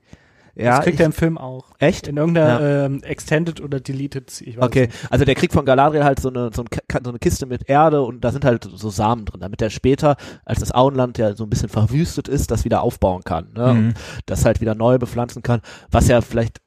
[0.54, 1.72] Ja, das kriegt ich, er im Film auch.
[1.78, 2.08] echt?
[2.08, 5.10] In irgendeiner ähm, Extended oder Deleted, ich weiß Okay, nicht.
[5.10, 6.68] also der kriegt von Galadriel halt so eine, so, ein,
[7.02, 10.16] so eine Kiste mit Erde und da sind halt so Samen drin, damit er später,
[10.44, 13.50] als das Auenland ja so ein bisschen verwüstet ist, das wieder aufbauen kann.
[13.54, 13.72] Ne?
[13.72, 13.86] Mhm.
[13.88, 13.94] Und
[14.26, 16.60] das halt wieder neu bepflanzen kann, was ja vielleicht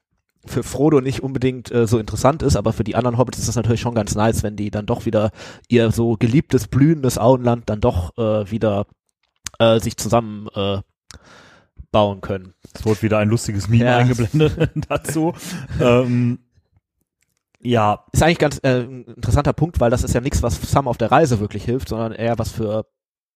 [0.45, 3.55] für Frodo nicht unbedingt äh, so interessant ist, aber für die anderen Hobbits ist das
[3.55, 5.31] natürlich schon ganz nice, wenn die dann doch wieder
[5.67, 8.85] ihr so geliebtes, blühendes Auenland dann doch äh, wieder
[9.59, 10.79] äh, sich zusammen äh,
[11.91, 12.53] bauen können.
[12.73, 13.97] Es wurde wieder ein lustiges Meme Ja.
[13.97, 15.33] eingeblendet dazu.
[15.81, 16.39] ähm,
[17.61, 20.87] ja, Ist eigentlich ganz äh, ein interessanter Punkt, weil das ist ja nichts, was Sam
[20.87, 22.85] auf der Reise wirklich hilft, sondern eher was für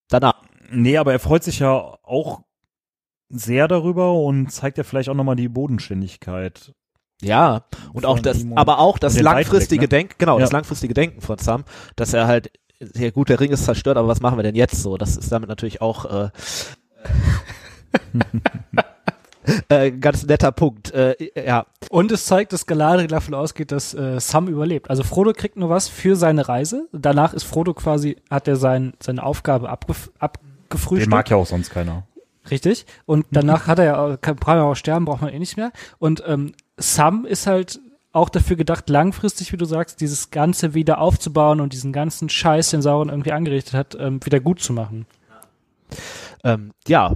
[0.09, 0.35] danach.
[0.71, 2.41] nee, aber er freut sich ja auch
[3.29, 6.73] sehr darüber und zeigt ja vielleicht auch nochmal die Bodenständigkeit.
[7.21, 7.63] Ja,
[7.93, 9.87] und auch das, und- aber auch das langfristige Weitblick, ne?
[9.87, 10.57] Denken, genau, das Ja.
[10.57, 11.63] langfristige Denken von Sam,
[11.95, 14.81] dass er halt, sehr gut, der Ring ist zerstört, aber was machen wir denn jetzt
[14.81, 14.97] so?
[14.97, 16.29] Das ist damit natürlich auch äh,
[19.69, 20.91] äh, ganz netter Punkt.
[20.91, 21.15] Äh,
[21.45, 24.89] ja, Und es zeigt, dass Galadriel davon ausgeht, dass äh, Sam überlebt.
[24.89, 26.87] Also Frodo kriegt nur was für seine Reise.
[26.91, 31.07] Danach ist Frodo quasi, hat er sein, seine Aufgabe abgef abgefrühstückt.
[31.07, 32.03] Den mag ja auch sonst keiner.
[32.49, 32.85] Richtig.
[33.05, 35.57] Und danach hat er ja, auch- kann, kann er auch sterben, braucht man eh nicht
[35.57, 35.71] mehr.
[35.97, 37.79] Und ähm, Sam ist halt
[38.11, 42.71] auch dafür gedacht, langfristig, wie du sagst, dieses Ganze wieder aufzubauen und diesen ganzen Scheiß,
[42.71, 45.05] den Sauron irgendwie angerichtet hat, ähm, wieder gut zu machen.
[46.43, 47.15] ähm, ja.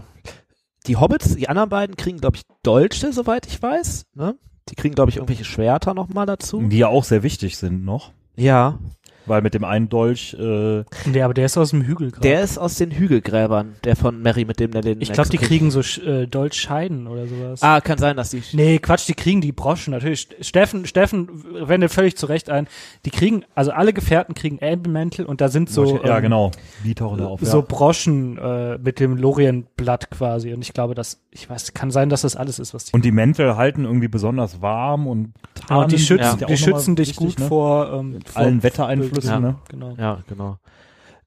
[0.86, 4.06] Die Hobbits, die anderen beiden kriegen, glaube ich, Dolche, soweit ich weiß.
[4.16, 4.36] Ne?
[4.70, 6.62] Die kriegen, glaube ich, irgendwelche Schwerter nochmal dazu.
[6.62, 8.12] Die ja auch sehr wichtig sind noch.
[8.36, 8.80] Ja,
[9.26, 12.22] Weil mit dem einen Dolch, äh, Nee, aber der ist aus dem Hügel gerade.
[12.28, 15.38] der ist aus den Hügelgräbern, der von Mary, mit dem der den ich glaube, die
[15.38, 17.62] kriegen so äh, Dolchscheiden oder sowas.
[17.62, 18.44] Ah, kann sein, dass die.
[18.54, 20.28] Nee, Quatsch, die kriegen die Broschen, natürlich.
[20.42, 21.30] Steffen, Steffen
[21.68, 22.68] wendet völlig zu Recht ein.
[23.06, 26.52] Die kriegen, also alle Gefährten kriegen Elbenmäntel und da sind so, ja ähm, genau,
[26.84, 27.40] die tauchen da auf.
[27.42, 27.66] so ja.
[27.68, 30.54] Broschen äh, mit dem Lorienblatt quasi.
[30.54, 32.94] Und ich glaube, das, ich weiß, kann sein, dass das alles ist, was die.
[32.94, 35.34] Und die Mäntel halten irgendwie besonders warm und
[35.68, 37.48] Genau, die tarnen, schützen, ist ja die schützen dich wichtig, gut ne?
[37.48, 39.13] vor, ähm, vor allen Wettereinflüssen.
[39.22, 39.40] Ja.
[39.40, 39.60] Ne?
[39.70, 39.96] Genau.
[39.98, 40.58] Ja, genau.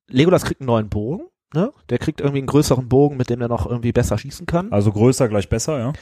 [0.09, 1.27] Legolas kriegt einen neuen Bogen.
[1.55, 1.73] Ne?
[1.89, 4.73] Der kriegt irgendwie einen größeren Bogen, mit dem er noch irgendwie besser schießen kann.
[4.73, 5.93] Also größer gleich besser, ja.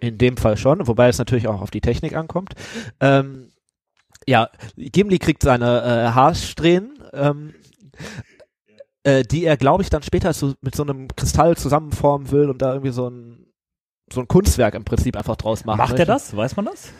[0.00, 2.54] In dem Fall schon, wobei es natürlich auch auf die Technik ankommt.
[3.00, 3.52] Ähm,
[4.26, 7.54] ja, Gimli kriegt seine äh, Haarsträhnen, ähm,
[9.02, 12.62] äh, die er, glaube ich, dann später so mit so einem Kristall zusammenformen will und
[12.62, 13.46] da irgendwie so ein
[14.12, 15.78] so ein Kunstwerk im Prinzip einfach draus machen.
[15.78, 16.06] Macht er möchte.
[16.06, 16.36] das?
[16.36, 16.92] Weiß man das?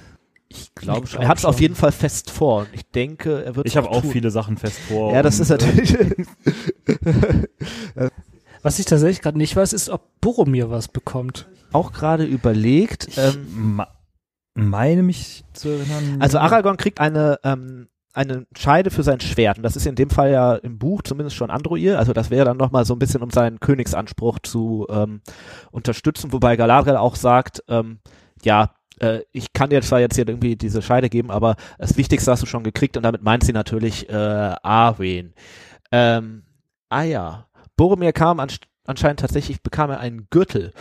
[0.57, 1.21] Ich glaube Ich schon.
[1.21, 2.67] glaub Er hat es auf jeden Fall fest vor.
[2.73, 5.13] Ich denke, er wird Ich habe auch viele Sachen fest vor.
[5.15, 5.97] Ja, das ist natürlich.
[8.63, 11.49] Was ich tatsächlich gerade nicht weiß, ist, ob Boromir was bekommt.
[11.73, 13.09] auch gerade überlegt.
[13.17, 13.89] Ähm, Ma
[14.55, 16.19] meine mich zu erinnern.
[16.21, 20.11] also Aragorn kriegt eine ähm, eine Scheide für sein Schwert und das ist in dem
[20.11, 21.99] Fall ja im Buch zumindest schon Androir.
[21.99, 25.23] Also das wäre dann noch mal so ein bisschen um seinen Königsanspruch zu ähm,
[25.71, 27.99] unterstützen, wobei Galadriel auch sagt, ähm,
[28.43, 28.75] ja.
[29.03, 32.43] Äh, Ich kann dir zwar jetzt hier irgendwie diese Scheide geben, aber das Wichtigste hast
[32.43, 34.13] du schon gekriegt und damit meint sie natürlich äh,
[34.63, 35.35] Arwen.
[35.91, 36.45] Ähm,
[36.89, 37.47] ah ja,
[37.77, 40.73] Boromir kam ansch anscheinend tatsächlich bekam er einen Gürtel.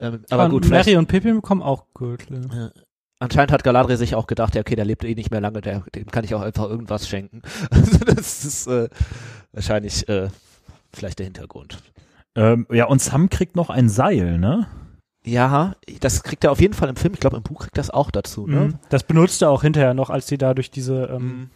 [0.00, 2.72] Ähm, aber und gut, vielleicht, Mary und Pippin bekommen auch Gürtel.
[3.20, 5.80] Anscheinend hat Galadriel sich auch gedacht, ja, okay, der lebt eh nicht mehr lange, der,
[5.94, 7.42] dem kann ich auch einfach irgendwas schenken.
[7.70, 8.88] Also das ist äh,
[9.52, 10.28] wahrscheinlich äh,
[10.92, 11.78] vielleicht der Hintergrund.
[12.36, 14.66] ähm, ja, und Sam kriegt noch ein Seil, ne?
[15.28, 17.14] Ja, das kriegt er auf jeden Fall im Film.
[17.14, 18.46] Ich glaube, im Buch kriegt das auch dazu.
[18.46, 18.60] Ne?
[18.60, 18.74] Mhm.
[18.88, 21.50] Das benutzt er auch hinterher noch, als die da durch diese, ähm, Mhm.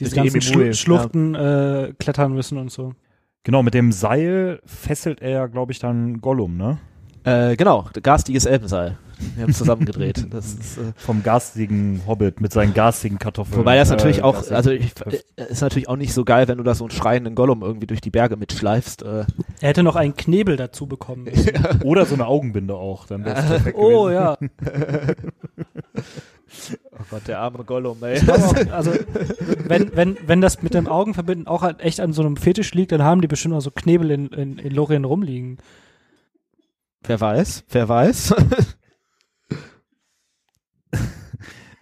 [0.00, 2.94] diese ganzen Schlu Schluchten äh, klettern müssen und so.
[3.44, 6.78] Genau, mit dem Seil fesselt er, glaube ich, dann Gollum, ne?
[7.24, 8.98] Äh, genau, garstiges Elbenseil.
[9.36, 10.26] Wir haben zusammengedreht.
[10.30, 13.58] Das ist, äh, Vom garstigen Hobbit mit seinen garstigen Kartoffeln.
[13.58, 14.92] wobei das natürlich äh, auch, also ich,
[15.36, 17.86] äh, ist natürlich auch nicht so geil, wenn du da so einen schreienden Gollum irgendwie
[17.86, 19.02] durch die Berge mitschleifst.
[19.02, 19.24] Äh,
[19.60, 21.28] Er hätte noch einen Knebel dazu bekommen.
[21.84, 23.06] Oder so eine Augenbinde auch.
[23.06, 23.22] Dann
[23.74, 24.14] oh gewesen.
[24.14, 24.36] ja.
[26.92, 28.20] oh Gott, der arme Gollum, ey.
[28.30, 28.92] Auch, also
[29.66, 32.92] wenn, wenn, wenn das mit dem Augenverbinden auch halt echt an so einem Fetisch liegt,
[32.92, 35.58] dann haben die bestimmt auch so Knebel in, in, in Lorien rumliegen.
[37.04, 38.34] Wer weiß, wer weiß.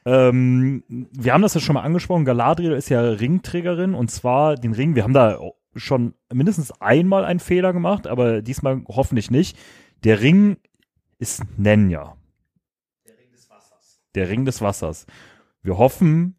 [0.04, 2.24] Ähm, wir haben das ja schon mal angesprochen.
[2.24, 4.94] Galadriel ist ja Ringträgerin und zwar den Ring.
[4.94, 5.38] Wir haben da
[5.76, 9.58] schon mindestens einmal einen Fehler gemacht, aber diesmal hoffentlich nicht.
[10.04, 10.56] Der Ring
[11.18, 12.16] ist Nenya.
[13.06, 14.00] Der Ring des Wassers.
[14.14, 15.06] Der Ring des Wassers.
[15.62, 16.36] Wir hoffen,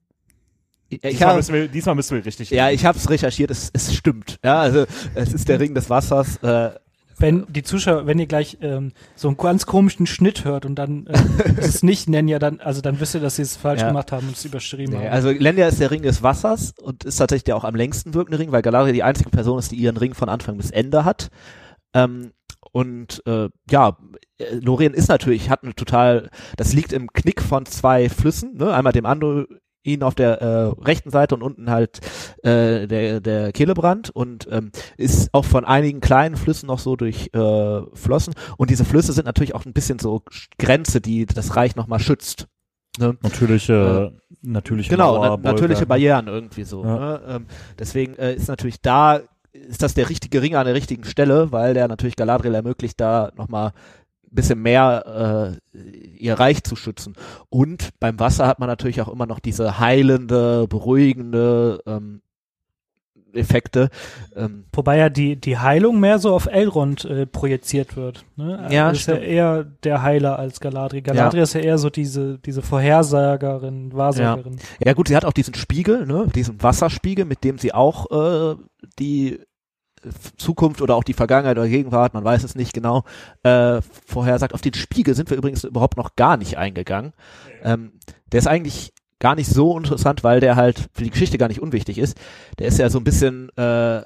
[0.89, 2.49] Ich diesmal, hab, müssen wir, diesmal müssen wir richtig.
[2.49, 2.75] ja, liegen.
[2.79, 4.39] ich habe es recherchiert, es, es stimmt.
[4.43, 6.37] Ja, also es ist der Ring des Wassers.
[6.37, 6.71] Äh,
[7.21, 11.07] Wenn die Zuschauer, wenn ihr gleich ähm, so einen ganz komischen Schnitt hört und dann
[11.07, 11.13] äh,
[11.57, 13.87] es nicht nennen ja dann, also dann wisst ihr, dass sie es falsch Ja.
[13.87, 15.13] gemacht haben und es überschrieben nee, haben.
[15.13, 18.39] also Lendia ist der Ring des Wassers und ist tatsächlich der auch am längsten wirkende
[18.39, 21.29] Ring, weil Galadriel die einzige Person ist, die ihren Ring von Anfang bis Ende hat.
[21.93, 22.31] Ähm,
[22.71, 23.97] und äh, ja,
[24.37, 28.73] äh, Lorien ist natürlich, hat eine total, das liegt im Knick von zwei Flüssen, ne?
[28.73, 29.05] einmal dem
[29.85, 31.99] Anduin auf der äh, rechten Seite und unten halt
[32.43, 38.33] äh, der, der Kehlebrand und ähm, ist auch von einigen kleinen Flüssen noch so durchflossen.
[38.57, 40.23] und diese Flüsse sind natürlich auch ein bisschen so
[40.57, 42.47] Grenze, die das Reich nochmal schützt.
[42.99, 43.17] Ne?
[43.21, 45.85] Natürliche, natürliche Genau, na, natürliche.
[45.85, 46.83] Barrieren irgendwie so.
[46.83, 46.97] Ja.
[46.97, 47.21] Ne?
[47.27, 47.45] Ähm,
[47.79, 49.21] deswegen äh, ist natürlich da,
[49.53, 53.31] ist das der richtige Ring an der richtigen Stelle, weil der natürlich Galadriel ermöglicht, da
[53.35, 53.71] nochmal
[54.35, 55.77] bisschen mehr äh,
[56.17, 57.15] ihr Reich zu schützen.
[57.49, 62.21] Und beim Wasser hat man natürlich auch immer noch diese heilende, beruhigende ähm,
[63.33, 63.89] Effekte.
[64.35, 68.25] Ähm, Wobei ja die, die Heilung mehr so auf Elrond äh, projiziert wird.
[68.35, 68.67] Ne?
[68.69, 69.27] Ja, Er ist ja stimmt.
[69.27, 71.01] eher der Heiler als Galadriel.
[71.01, 74.57] Galadriel ist ja eher so diese, diese Vorhersagerin, Wahrsagerin.
[74.83, 78.55] ja gut, sie hat auch diesen Spiegel, ne, diesen Wasserspiegel, mit dem sie auch äh,
[78.99, 79.39] die
[80.37, 83.03] Zukunft oder auch die Vergangenheit oder Gegenwart, man weiß es nicht genau,
[83.43, 84.53] äh, vorher sagt.
[84.53, 87.13] Auf den Spiegel sind wir übrigens überhaupt noch gar nicht eingegangen.
[87.63, 87.93] Ähm,
[88.31, 91.61] der ist eigentlich gar nicht so interessant, weil der halt für die Geschichte gar nicht
[91.61, 92.17] unwichtig ist.
[92.59, 94.01] Der ist ja so ein bisschen äh,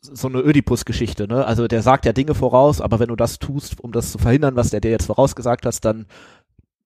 [0.00, 1.44] so eine Ödipus-Geschichte, ne?
[1.44, 4.56] Also der sagt ja Dinge voraus, aber wenn du das tust, um das zu verhindern,
[4.56, 6.06] was der dir jetzt vorausgesagt hast, dann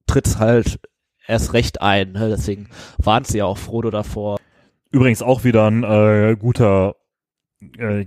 [0.06, 0.78] tritt's halt
[1.26, 2.12] erst recht ein.
[2.12, 2.28] Ne?
[2.28, 4.38] Deswegen warnt sie ja auch Frodo davor.
[4.90, 6.96] Übrigens auch wieder ein äh, guter
[7.78, 8.06] äh,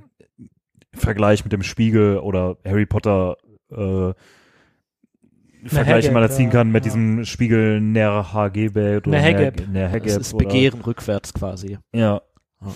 [0.94, 3.38] Vergleich mit dem Spiegel oder Harry Potter
[3.72, 4.14] äh,
[5.66, 6.92] Vergleich, den man da ziehen ja, kann mit ja.
[6.92, 9.20] diesem Spiegel Ner Hagebet oder
[9.68, 11.78] Ner Das ist Begehren rückwärts quasi.
[11.94, 12.22] Ja.
[12.62, 12.74] Ja.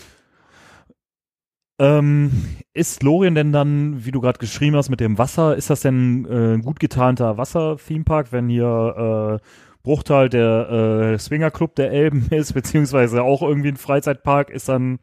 [1.80, 2.32] Ähm,
[2.74, 6.26] ist Lorien denn dann, wie du gerade geschrieben hast, mit dem Wasser, ist das denn
[6.26, 9.46] äh, ein gut getarnter Wasser-Themepark, wenn hier äh,
[9.82, 15.00] Bruchtal der äh, Swingerclub der Elben ist, beziehungsweise auch irgendwie ein Freizeitpark, ist dann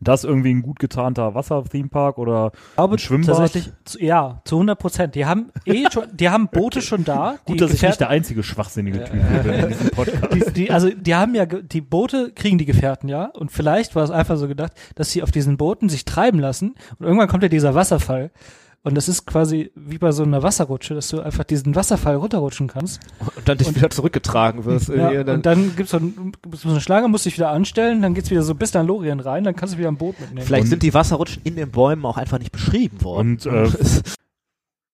[0.00, 3.36] das irgendwie ein gut getarnter Wasser-Themepark oder glaube Ein Schwimmbad?
[3.36, 5.14] tatsächlich, ja, zu 100 Prozent.
[5.14, 7.36] Die haben eh schon, die haben Boote schon da.
[7.46, 10.34] Die gut, dass ich nicht der einzige schwachsinnige Typ bin in diesem Podcast.
[10.34, 13.24] die, die, also die haben ja, die Boote kriegen die Gefährten, ja.
[13.24, 16.74] Und vielleicht war es einfach so gedacht, dass sie auf diesen Booten sich treiben lassen
[16.98, 18.30] und irgendwann kommt ja dieser Wasserfall.
[18.88, 22.66] Und das ist quasi wie bei so einer Wasserrutsche, dass du einfach diesen Wasserfall runterrutschen
[22.68, 23.00] kannst.
[23.36, 24.88] Und dann dich wieder zurückgetragen wirst.
[24.98, 27.50] Ja, und dann- und dann gibt's so, ein, gibt's so eine Schlange, musst dich wieder
[27.50, 30.18] anstellen, dann geht's wieder so bis nach Lorien rein, dann kannst du wieder ein Boot
[30.18, 30.44] mitnehmen.
[30.46, 33.32] Vielleicht Und- sind die Wasserrutschen in den Bäumen auch einfach nicht beschrieben worden.
[33.32, 33.68] Und äh,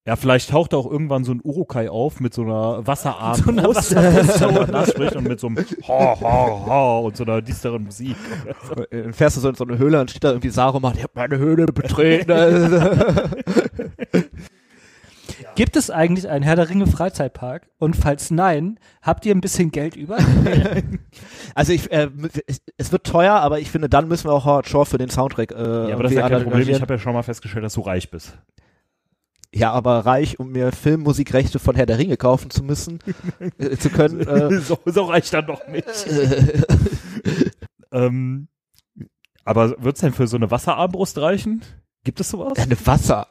[0.07, 3.63] ja, vielleicht taucht auch irgendwann so ein Urukai auf mit so einer Wasserarm, So einer
[3.63, 8.15] der nachspricht und mit so einem ha, ha, ha und so einer düsteren Musik.
[8.91, 11.17] Dann fährst du so in so eine Höhle und steht da irgendwie Saruman, ich hab
[11.17, 13.33] meine Höhle betreten.
[15.55, 17.69] Gibt es eigentlich einen Herr der Ringe Freizeitpark?
[17.79, 20.19] Und falls nein, habt ihr ein bisschen Geld über?
[21.55, 22.11] also ich, äh,
[22.47, 25.09] es, es wird teuer, aber ich finde, dann müssen wir auch Howard Shore für den
[25.09, 26.69] Soundtrack äh, Ja, aber das ist ja kein Problem.
[26.69, 28.37] Ich habe ja schon mal festgestellt, dass du reich bist.
[29.55, 32.99] Ja, aber reich, um mir Filmmusikrechte von Herr der Ringe kaufen zu müssen,
[33.59, 34.21] äh, zu können.
[34.21, 35.87] Äh, so, so reicht dann doch nicht.
[37.93, 38.49] ähm,
[39.45, 41.63] aber wird's denn für so eine Wasserarmbrust reichen?
[42.03, 42.59] Gibt es sowas?
[42.59, 43.29] eine Wasser.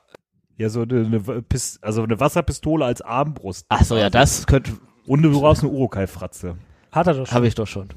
[0.58, 1.44] Ja, so eine, eine
[1.82, 3.66] also eine Wasserpistole als Armbrust.
[3.70, 4.72] Ach so, ja, das könnte,
[5.08, 6.56] Und du brauchst eine Urukai-Fratze.
[6.92, 7.36] Hat er doch schon.
[7.36, 7.90] habe ich doch schon.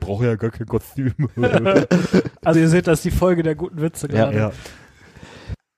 [0.00, 1.12] Brauche ja gar kein Kostüm.
[2.42, 4.30] Also ihr seht, das ist die Folge der guten Witze Ja.
[4.30, 4.36] gerade.
[4.38, 4.52] ja.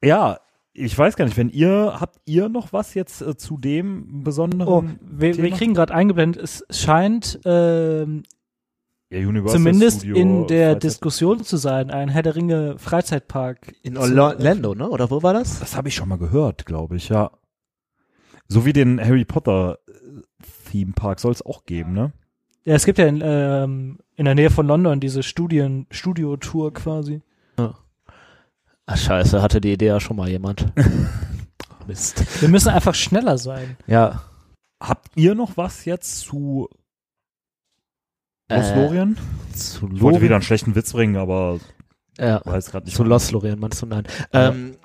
[0.04, 0.38] ja,
[0.74, 4.68] ich weiß gar nicht, wenn ihr, habt ihr noch was jetzt äh, zu dem besonderen
[4.68, 8.22] Oh, wir, wir kriegen gerade eingeblendet, es scheint ähm,
[9.10, 13.74] ja, zumindest Studio in der Freizeit- Diskussion zu sein, ein Herr der Ringe Freizeitpark.
[13.82, 14.88] In Orlando, ne?
[14.88, 15.60] Oder wo war das?
[15.60, 17.30] Das habe ich schon mal gehört, glaube ich, ja.
[18.48, 19.92] So wie den Harry Potter äh,
[20.70, 22.12] Theme Park soll es auch geben, ne?
[22.64, 27.20] Ja, es gibt ja in, ähm, in der Nähe von London diese Studien, Studio-Tour quasi.
[28.92, 30.66] Ach scheiße, hatte die Idee ja schon mal jemand.
[31.86, 32.22] Mist.
[32.42, 33.76] Wir müssen einfach schneller sein.
[33.86, 34.22] Ja.
[34.80, 36.68] Habt ihr noch was jetzt zu
[38.50, 39.16] Los Äh, Lorien?
[39.54, 40.32] Zu Ich wollte wieder Lorien.
[40.34, 41.58] einen schlechten Witz bringen, aber
[42.18, 42.40] Ja.
[42.44, 42.96] weiß gerade nicht.
[42.96, 44.04] Zu Lost Lorien, meinst du nein?
[44.32, 44.48] Ja.
[44.48, 44.76] Ähm,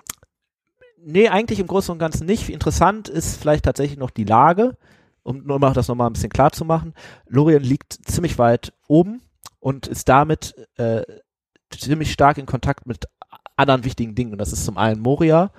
[1.03, 2.49] nee, eigentlich im Großen und Ganzen nicht.
[2.49, 4.78] Interessant ist vielleicht tatsächlich noch die Lage,
[5.24, 6.93] um nur mal das nochmal ein bisschen klar zu machen.
[7.28, 9.22] Lorien liegt ziemlich weit oben
[9.60, 11.01] und ist damit äh,
[11.72, 13.05] ziemlich stark in Kontakt mit
[13.58, 14.32] anderen wichtigen Dingen.
[14.32, 15.51] Und das ist zum einen Moria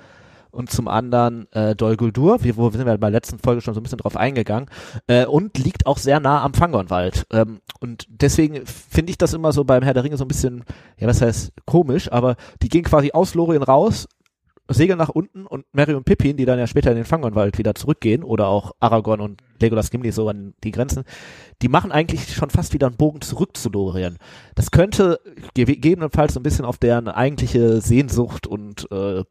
[0.51, 3.75] und zum anderen äh, Dol Guldur, wie, wo sind wir bei der letzten Folge schon
[3.75, 4.69] so ein bisschen drauf eingegangen,
[5.07, 7.27] äh, und liegt auch sehr nah am Fangornwald.
[7.33, 10.65] Ähm, und deswegen finde ich das immer so beim Herr der Ringe so ein bisschen,
[10.99, 14.09] ja, was heißt komisch, aber die gehen quasi aus Lorien raus,
[14.69, 17.75] segeln nach unten und Merry und Pippin, die dann ja später in den Fangornwald wieder
[17.75, 21.05] zurückgehen, oder auch Aragorn und Legolas Gimli so an die Grenzen,
[21.63, 24.19] die machen eigentlich schon fast wieder einen Bogen zurück zu Lorien.
[24.55, 25.21] Das könnte
[25.55, 29.25] ge gegebenenfalls so ein bisschen auf deren eigentliche Sehnsucht und äh,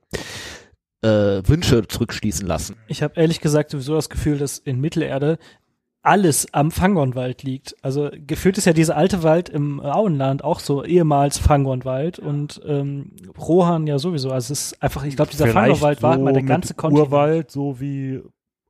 [1.02, 2.76] äh, Wünsche zurückschließen lassen.
[2.88, 5.38] Ich habe ehrlich gesagt sowieso das Gefühl, dass in Mittelerde
[6.08, 7.76] alles am Fangornwald liegt.
[7.84, 13.12] Also gefühlt ist ja dieser alte Wald im Auenland auch so ehemals Fangornwald und ähm,
[13.38, 14.32] Rohan ja sowieso.
[14.32, 16.74] Also es ist einfach, ich glaube, dieser Vielleicht Fangornwald war so mal der mit ganze
[16.74, 17.08] Kontinent.
[17.10, 18.22] Urwald, so wie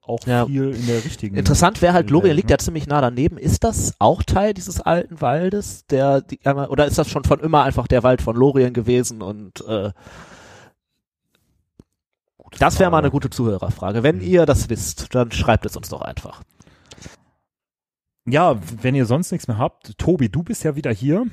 [0.02, 0.46] auch Ja.
[0.46, 1.36] viel in der richtigen.
[1.36, 2.54] Interessant wäre halt, Lorien liegt ne?
[2.54, 3.38] ja ziemlich nah daneben.
[3.38, 7.64] Ist das auch Teil dieses alten Waldes, der die, oder ist das schon von immer
[7.64, 9.92] einfach der Wald von Lorien gewesen und äh,
[12.60, 14.02] das wäre mal eine gute Zuhörerfrage.
[14.04, 14.28] Wenn Hm.
[14.28, 16.42] ihr das wisst, dann schreibt es uns doch einfach.
[18.28, 21.26] Ja, wenn ihr sonst nichts mehr habt, Tobi, du bist ja wieder hier.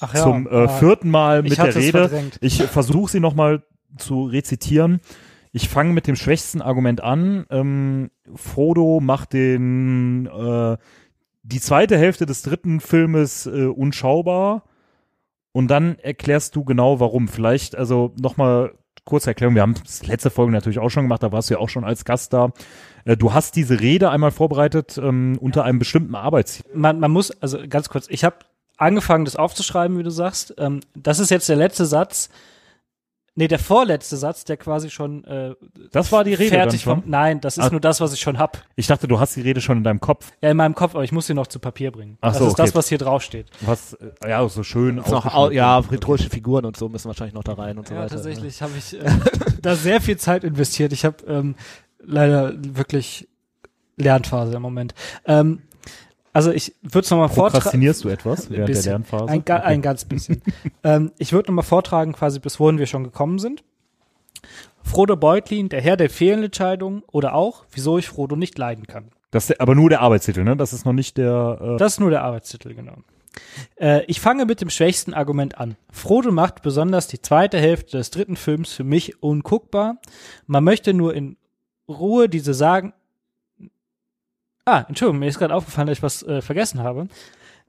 [0.00, 2.08] Ach zum äh, ah, vierten Mal mit der Rede.
[2.08, 2.38] verdrängt.
[2.40, 3.62] Ich versuche sie nochmal
[3.98, 5.00] zu rezitieren.
[5.52, 7.46] Ich fange mit dem schwächsten Argument an.
[7.50, 10.76] Ähm, Frodo macht den äh,
[11.42, 14.64] die zweite Hälfte des dritten Filmes äh, unschaubar
[15.52, 17.28] und dann erklärst du genau warum.
[17.28, 18.74] Vielleicht also nochmal
[19.06, 19.54] kurze Erklärung.
[19.54, 21.84] Wir haben das letzte Folge natürlich auch schon gemacht, da warst du ja auch schon
[21.84, 22.52] als Gast da.
[23.06, 26.66] Äh, du hast diese Rede einmal vorbereitet ähm, unter einem bestimmten Arbeitsziel.
[26.74, 28.36] man, man muss, also ganz kurz, ich habe
[28.76, 30.54] angefangen, das aufzuschreiben, wie du sagst.
[30.58, 32.28] Ähm, das ist jetzt der letzte Satz.
[33.38, 35.54] Nee, der vorletzte Satz, der quasi schon äh,
[35.92, 37.02] Das war die Rede fertig dann schon?
[37.02, 37.10] vom.
[37.10, 37.70] Nein, das ist Ah.
[37.70, 38.64] nur das, was ich schon hab.
[38.76, 40.32] Ich dachte, du hast die Rede schon in deinem Kopf.
[40.40, 42.16] Ja, in meinem Kopf, aber ich muss sie noch zu Papier bringen.
[42.22, 42.78] Ach das so, ist das, okay.
[42.78, 43.46] was hier draufsteht.
[43.60, 47.34] Was äh, ja so schön Ist noch, au- ja, rhetorische Figuren und so müssen wahrscheinlich
[47.34, 48.14] noch da rein und so Ja, weiter.
[48.14, 49.04] tatsächlich habe ich äh,
[49.62, 50.94] da sehr viel Zeit investiert.
[50.94, 51.56] Ich habe ähm,
[52.02, 53.28] leider wirklich
[53.98, 54.94] Lernphase im Moment.
[55.26, 55.60] Ähm,
[56.36, 57.52] also ich würde es nochmal vortragen.
[57.54, 58.90] Prokrastinierst du etwas während der bisschen.
[58.92, 59.28] Lernphase?
[59.28, 59.66] Ein, ga, Okay.
[59.66, 60.42] ein ganz bisschen.
[60.84, 63.64] ähm, ich würde nochmal vortragen, quasi bis wohin wir schon gekommen sind.
[64.82, 69.10] Frodo Beutlin, der Herr der Fehlentscheidungen oder auch, wieso ich Frodo nicht leiden kann.
[69.32, 70.56] Das ist der, aber nur der Arbeitstitel, ne?
[70.56, 71.58] Das ist noch nicht der.
[71.60, 72.96] Äh, Das ist nur der Arbeitstitel, genau.
[73.76, 75.76] Äh, ich fange mit dem schwächsten Argument an.
[75.90, 79.96] Frodo macht besonders die zweite Hälfte des dritten Films für mich unguckbar.
[80.46, 81.36] Man möchte nur in
[81.88, 82.92] Ruhe diese Sagen.
[84.68, 87.06] Ah, Entschuldigung, mir ist gerade aufgefallen, dass ich was äh, vergessen habe.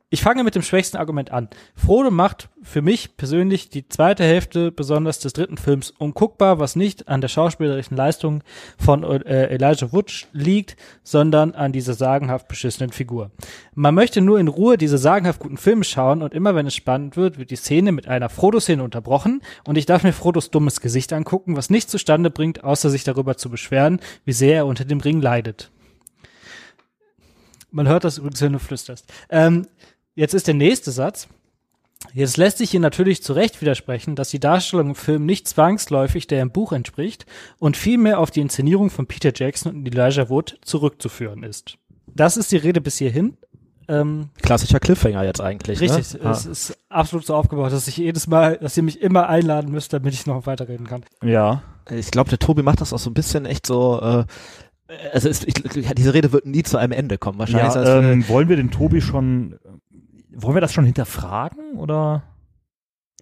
[0.09, 1.47] Ich fange mit dem schwächsten Argument an.
[1.75, 7.07] Frodo macht für mich persönlich die zweite Hälfte besonders des dritten Films unguckbar, was nicht
[7.07, 8.41] an der schauspielerischen Leistung
[8.79, 13.29] von äh, Elijah Wood liegt, sondern an dieser sagenhaft beschissenen Figur.
[13.75, 17.15] Man möchte nur in Ruhe diese sagenhaft guten Filme schauen und immer wenn es spannend
[17.15, 21.13] wird, wird die Szene mit einer Frodo-Szene unterbrochen und ich darf mir Frodos dummes Gesicht
[21.13, 24.99] angucken, was nichts zustande bringt, außer sich darüber zu beschweren, wie sehr er unter dem
[24.99, 25.69] Ring leidet.
[27.71, 29.05] Man hört das übrigens, wenn du flüsterst.
[29.29, 29.67] Ähm,
[30.15, 31.27] jetzt ist der nächste Satz.
[32.13, 36.27] Jetzt lässt sich hier natürlich zu Recht widersprechen, dass die Darstellung im Film nicht zwangsläufig
[36.27, 37.25] der im Buch entspricht
[37.59, 41.77] und vielmehr auf die Inszenierung von Peter Jackson und Elijah Wood zurückzuführen ist.
[42.05, 43.37] Das ist die Rede bis hierhin.
[43.89, 45.79] Ähm, Klassischer Cliffhanger jetzt eigentlich.
[45.79, 46.29] richtig, Ne?
[46.29, 49.91] es ist absolut so aufgebaut, dass ich jedes Mal, dass ihr mich immer einladen müsst,
[49.93, 51.03] damit ich noch weiterreden kann.
[51.21, 51.63] ja.
[51.89, 54.01] Ich glaube, der Tobi macht das auch so ein bisschen echt so.
[54.01, 54.25] Äh,
[55.11, 57.39] also ist, ich, diese Rede wird nie zu einem Ende kommen.
[57.39, 57.73] Wahrscheinlich.
[57.73, 59.59] ja ist das, äh, ähm, wollen wir den Tobi schon.
[60.33, 62.23] Wollen wir das schon hinterfragen oder?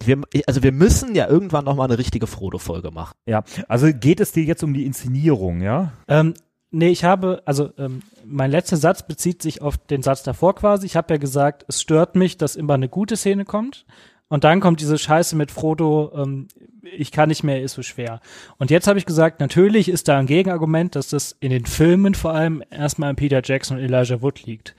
[0.03, 3.16] wir, also wir müssen ja irgendwann noch mal eine richtige Frodo-Folge machen.
[3.26, 3.43] Ja.
[3.68, 5.93] Also geht es dir jetzt um die Inszenierung, ja?
[6.07, 6.34] Ähm,
[6.72, 10.86] nee, ich habe, also ähm, mein letzter Satz bezieht sich auf den Satz davor quasi.
[10.86, 13.86] Ich habe ja gesagt, es stört mich, dass immer eine gute Szene kommt.
[14.28, 16.47] Und dann kommt diese Scheiße mit Frodo, ähm,
[16.82, 18.21] ich kann nicht mehr, ist so schwer.
[18.57, 22.15] Und jetzt habe ich gesagt, natürlich ist da ein Gegenargument, dass das in den Filmen
[22.15, 24.76] vor allem erstmal an Peter Jackson und Elijah Wood liegt.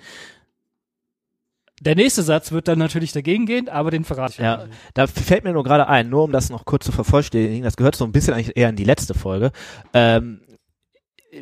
[1.80, 4.64] Der nächste Satz wird dann natürlich dagegen gehen, aber den verrate ich Ja.
[4.94, 7.97] Da fällt mir nur gerade ein, nur um das noch kurz zu vervollständigen, das gehört
[7.97, 9.53] so ein bisschen eigentlich eher in die letzte Folge.
[9.92, 10.40] Ähm,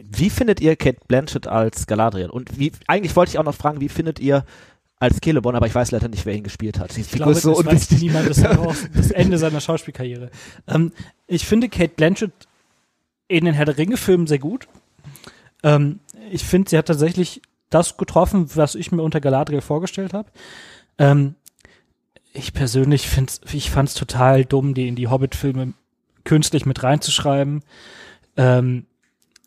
[0.02, 2.30] wie findet ihr Kate Blanchett als Galadriel?
[2.30, 4.44] Und wie, eigentlich wollte ich auch noch fragen, wie findet ihr
[4.98, 6.96] als Celeborn, aber ich weiß leider nicht, wer ihn gespielt hat.
[6.96, 8.42] Die Ich Figur glaube, ist so das weiß niemand, das
[8.94, 10.30] das Ende seiner Schauspielkarriere.
[10.66, 10.92] Ähm,
[11.26, 12.32] ich finde Kate Blanchett
[13.28, 14.68] in den Herr der Ringe-Filmen sehr gut.
[15.62, 20.30] Ähm, ich finde, sie hat tatsächlich das getroffen, was ich mir unter Galadriel vorgestellt habe.
[20.98, 21.34] Ähm,
[22.32, 25.74] ich persönlich find's, ich fand es total dumm, die in die Hobbit-Filme
[26.24, 27.62] künstlich mit reinzuschreiben.
[28.36, 28.86] Ähm,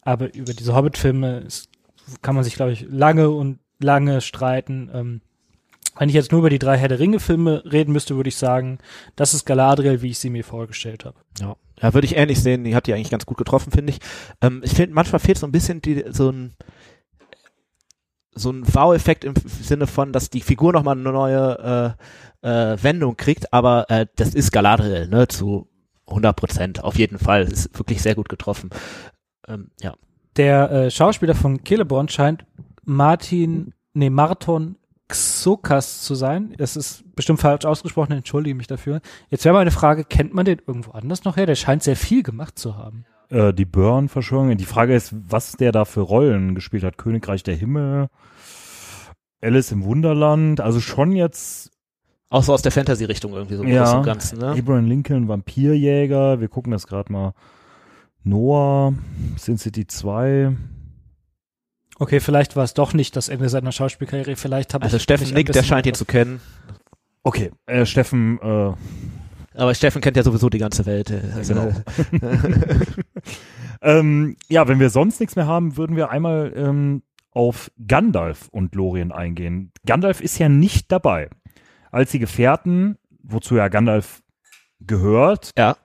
[0.01, 1.47] aber über diese Hobbit-Filme
[2.21, 4.89] kann man sich, glaube ich, lange und lange streiten.
[4.93, 5.21] Ähm,
[5.97, 8.79] wenn ich jetzt nur über die drei Herr der Ringe-Filme reden müsste, würde ich sagen,
[9.15, 11.17] das ist Galadriel, wie ich sie mir vorgestellt habe.
[11.39, 12.63] Ja, ja würde ich ähnlich sehen.
[12.63, 13.99] Die hat die eigentlich ganz gut getroffen, finde ich.
[14.41, 16.55] Ähm, ich finde, manchmal fehlt so ein bisschen die, so ein
[18.39, 21.95] so ein Wow-Effekt im Sinne von, dass die Figur nochmal eine neue
[22.43, 25.67] äh, äh, Wendung kriegt, aber äh, das ist Galadriel, ne, zu
[26.07, 27.43] 100 Prozent, auf jeden Fall.
[27.43, 28.69] Ist wirklich sehr gut getroffen.
[29.47, 29.95] Ähm, ja.
[30.37, 32.45] Der äh, Schauspieler von Celeborn scheint
[32.83, 34.77] Martin, nee, Marton
[35.09, 36.53] Xokas zu sein.
[36.57, 39.01] Das ist bestimmt falsch ausgesprochen, entschuldige mich dafür.
[39.29, 41.45] Jetzt wäre meine Frage, kennt man den irgendwo anders noch her?
[41.45, 43.05] Der scheint sehr viel gemacht zu haben.
[43.29, 44.55] Äh, die Burn-Verschwörung.
[44.57, 46.97] Die Frage ist, was der da für Rollen gespielt hat.
[46.97, 48.07] Königreich der Himmel,
[49.41, 50.61] Alice im Wunderland.
[50.61, 51.71] Also schon jetzt
[52.29, 53.83] Auch so aus der Fantasy-Richtung irgendwie so im Ja.
[53.83, 54.51] Großen und Ganzen, ne?
[54.57, 56.41] Abraham Lincoln, Vampirjäger.
[56.41, 57.33] Wir gucken das gerade mal.
[58.23, 58.93] Noah,
[59.37, 60.55] Sin City 2.
[61.99, 64.35] Okay, vielleicht war es doch nicht das Ende seiner Schauspielkarriere.
[64.35, 66.41] Vielleicht habe Also ich Steffen Nick, der scheint ihn zu kennen.
[67.23, 68.73] Okay, äh, Steffen, äh,
[69.55, 71.11] Aber Steffen kennt ja sowieso die ganze Welt.
[71.35, 71.71] Also, Genau.
[73.81, 78.75] ähm, ja, wenn wir sonst nichts mehr haben, würden wir einmal ähm, auf Gandalf und
[78.75, 79.71] Lorien eingehen.
[79.85, 81.29] Gandalf ist ja nicht dabei.
[81.91, 84.21] Als die Gefährten wozu ja Gandalf
[84.79, 85.75] gehört, Ja.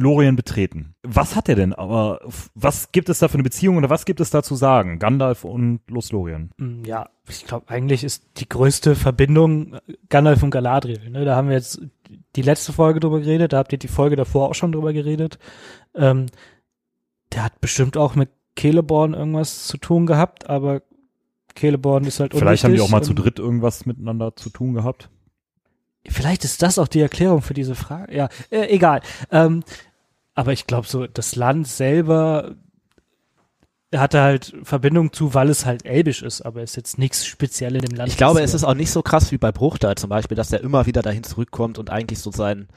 [0.00, 0.94] Lorien betreten.
[1.02, 1.72] Was hat er denn?
[1.72, 2.20] Aber
[2.54, 4.98] was gibt es da für eine Beziehung oder was gibt es da zu sagen?
[4.98, 6.50] Gandalf und Lothlorien.
[6.56, 11.10] Mm, Ja, ich glaube, eigentlich ist die größte Verbindung äh, Gandalf und Galadriel.
[11.10, 11.24] Ne?
[11.24, 11.80] Da haben wir jetzt
[12.36, 15.38] die letzte Folge drüber geredet, da habt ihr die Folge davor auch schon drüber geredet.
[15.94, 16.26] Ähm,
[17.32, 20.82] der hat bestimmt auch mit Celeborn irgendwas zu tun gehabt, aber
[21.58, 25.08] Celeborn ist halt Vielleicht haben die auch mal zu dritt irgendwas miteinander zu tun gehabt.
[26.06, 28.14] Vielleicht ist das auch die Erklärung für diese Frage.
[28.16, 29.02] Ja, äh, egal.
[29.30, 29.62] Ähm,
[30.34, 32.56] aber ich glaube, so das Land selber
[33.94, 37.82] hatte halt Verbindung zu, weil es halt elbisch ist, aber ist jetzt nichts speziell in
[37.82, 38.08] dem Land.
[38.08, 40.60] Ich glaube, es ist auch nicht so krass wie bei Bruchteil zum Beispiel, dass er
[40.60, 42.68] immer wieder dahin zurückkommt und eigentlich so sein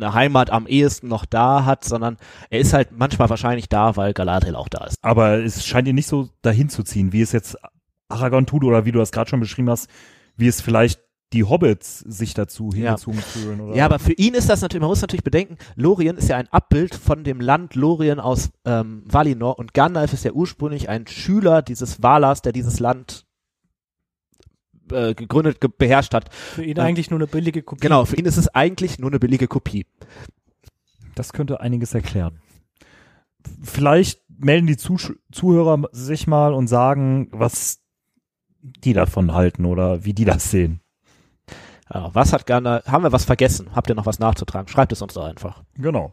[0.00, 2.18] eine Heimat am ehesten noch da hat, sondern
[2.50, 4.96] er ist halt manchmal wahrscheinlich da, weil Galadriel auch da ist.
[5.02, 7.56] Aber es scheint ihn nicht so dahin zu ziehen, wie es jetzt
[8.08, 9.88] Aragorn tut oder wie du das gerade schon beschrieben hast,
[10.36, 11.00] wie es vielleicht
[11.32, 12.90] die Hobbits sich dazu Ja.
[12.96, 13.60] hingezogen fühlen.
[13.60, 13.76] Oder?
[13.76, 16.48] Ja, aber für ihn ist das natürlich, man muss natürlich bedenken, Lorien ist ja ein
[16.48, 21.60] Abbild von dem Land Lorien aus ähm, Valinor und Gandalf ist ja ursprünglich ein Schüler
[21.62, 23.26] dieses Valars, der dieses Land
[24.90, 26.32] äh, gegründet, ge beherrscht hat.
[26.32, 26.84] für ihn Ja.
[26.84, 27.80] eigentlich nur eine billige Kopie.
[27.82, 29.86] Genau, für ihn ist es eigentlich nur eine billige Kopie.
[31.14, 32.40] Das könnte einiges erklären.
[33.62, 37.80] Vielleicht melden die Zusch Zuhörer sich mal und sagen, was
[38.62, 40.80] die davon halten oder wie die das sehen.
[41.90, 43.68] Was hat Gandalf, haben wir was vergessen?
[43.74, 44.68] Habt ihr noch was nachzutragen?
[44.68, 45.62] Schreibt es uns doch einfach.
[45.74, 46.12] Genau.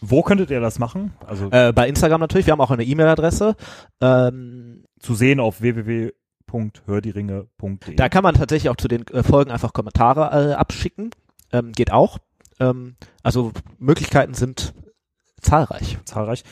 [0.00, 1.14] Wo könntet ihr das machen?
[1.26, 3.56] Also Äh, bei Instagram natürlich, wir haben auch eine E-Mail-Adresse.
[4.02, 7.96] Ähm, zu sehen auf www.hördieringe.de.
[7.96, 11.10] da kann man tatsächlich auch zu den äh, Folgen einfach Kommentare äh, abschicken.
[11.52, 12.18] Ähm, geht auch.
[12.60, 14.74] Ähm, also Möglichkeiten sind
[15.40, 15.98] zahlreich.
[16.04, 16.44] zahlreich.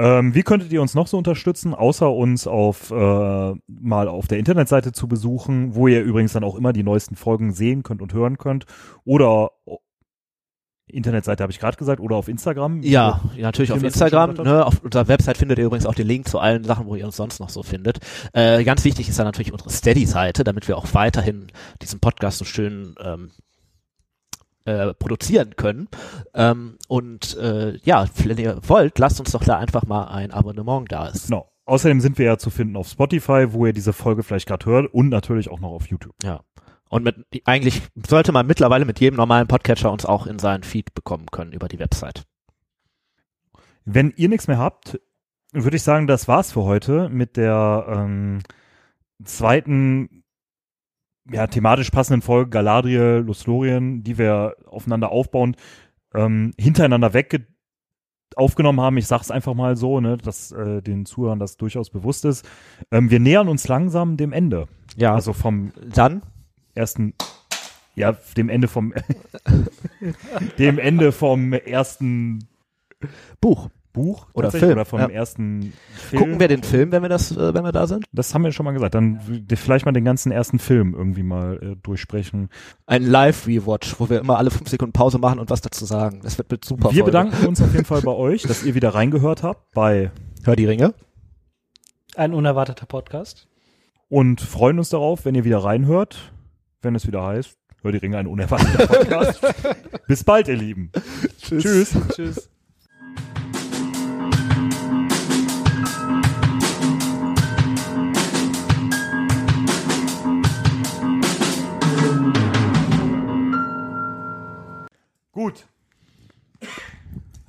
[0.00, 4.38] Ähm, wie könntet ihr uns noch so unterstützen, außer uns auf äh, mal auf der
[4.38, 8.14] Internetseite zu besuchen, wo ihr übrigens dann auch immer die neuesten Folgen sehen könnt und
[8.14, 8.64] hören könnt?
[9.04, 9.80] Oder oh,
[10.86, 12.82] Internetseite habe ich gerade gesagt, oder auf Instagram?
[12.82, 14.36] Ja, ja natürlich auf Instagram.
[14.36, 17.04] Ne, auf unserer Website findet ihr übrigens auch den Link zu allen Sachen, wo ihr
[17.04, 17.98] uns sonst noch so findet.
[18.32, 21.48] Äh, ganz wichtig ist dann natürlich unsere Steady-Seite, damit wir auch weiterhin
[21.82, 23.32] diesen Podcast so schön ähm,
[24.70, 25.88] äh, produzieren können.
[26.34, 30.90] Ähm, und äh, ja, wenn ihr wollt, lasst uns doch da einfach mal ein Abonnement
[30.90, 31.28] da ist.
[31.28, 31.50] Genau.
[31.66, 34.92] Außerdem sind wir ja zu finden auf Spotify, wo ihr diese Folge vielleicht gerade hört
[34.92, 36.14] und natürlich auch noch auf YouTube.
[36.22, 36.40] Ja.
[36.88, 37.14] Und mit,
[37.44, 41.52] eigentlich sollte man mittlerweile mit jedem normalen Podcatcher uns auch in seinen Feed bekommen können
[41.52, 42.24] über die Website.
[43.84, 45.00] Wenn ihr nichts mehr habt,
[45.52, 48.40] würde ich sagen, das war's für heute mit der ähm,
[49.24, 50.19] zweiten,
[51.30, 55.56] ja, thematisch passenden Folge Galadriel, Lothlorien, die wir aufeinander aufbauend
[56.14, 57.46] ähm, hintereinander weg
[58.36, 58.96] aufgenommen haben.
[58.96, 62.48] Ich sag's einfach mal so, ne, dass äh, den Zuhörern das durchaus bewusst ist.
[62.90, 64.68] Ähm, wir nähern uns langsam dem Ende.
[64.96, 66.22] Ja, Also vom dann
[66.74, 67.14] ersten,
[67.94, 68.94] ja, dem Ende vom,
[70.58, 72.48] dem Ende vom ersten
[73.40, 73.68] Buch.
[73.92, 75.08] Buch Oder Film, oder vom ja.
[75.08, 76.22] ersten Film.
[76.22, 78.04] Gucken wir den Film, wenn wir das, äh, wenn wir da sind?
[78.12, 78.94] Das haben wir schon mal gesagt.
[78.94, 82.48] Dann w- vielleicht mal den ganzen ersten Film irgendwie mal äh, durchsprechen.
[82.86, 86.20] Ein Live-Rewatch, wo wir immer alle fünf Sekunden Pause machen und was dazu sagen.
[86.22, 87.04] Das wird mit super Wir Folge.
[87.04, 90.10] bedanken uns auf jeden Fall bei euch, dass ihr wieder reingehört habt bei
[90.44, 90.94] Hör die Ringe.
[92.16, 93.46] Ein unerwarteter Podcast.
[94.08, 96.32] und freuen uns darauf, wenn ihr wieder reinhört,
[96.82, 99.40] wenn es wieder heißt, hör die Ringe ein unerwarteter Podcast.
[100.08, 100.90] Bis bald, ihr Lieben.
[101.40, 101.94] Tschüss.
[102.14, 102.34] Tschüss.
[102.34, 102.49] Gut.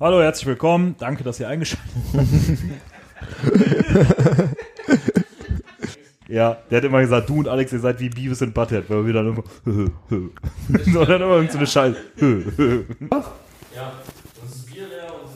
[0.02, 0.96] Hallo, herzlich willkommen.
[0.98, 2.26] Danke, dass ihr eingeschaltet habt.
[6.26, 9.06] Ja, der hat immer gesagt, du und Alex, ihr seid wie Beavis und Butthead, weil
[9.06, 9.44] wir dann immer
[10.92, 11.96] so dann immer irgend so eine Scheiße.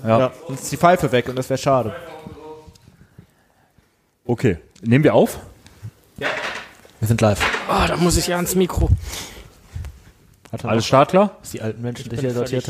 [0.04, 0.32] Ja.
[0.48, 1.94] Uns ist die Pfeife weg und das wäre schade.
[4.24, 5.38] Okay, nehmen wir auf?
[6.16, 7.40] Wir sind live.
[7.68, 8.88] Oh, da muss ich ja ans Mikro.
[10.64, 11.36] Alles startklar?
[11.52, 12.66] die alten Menschen, die hier sortiert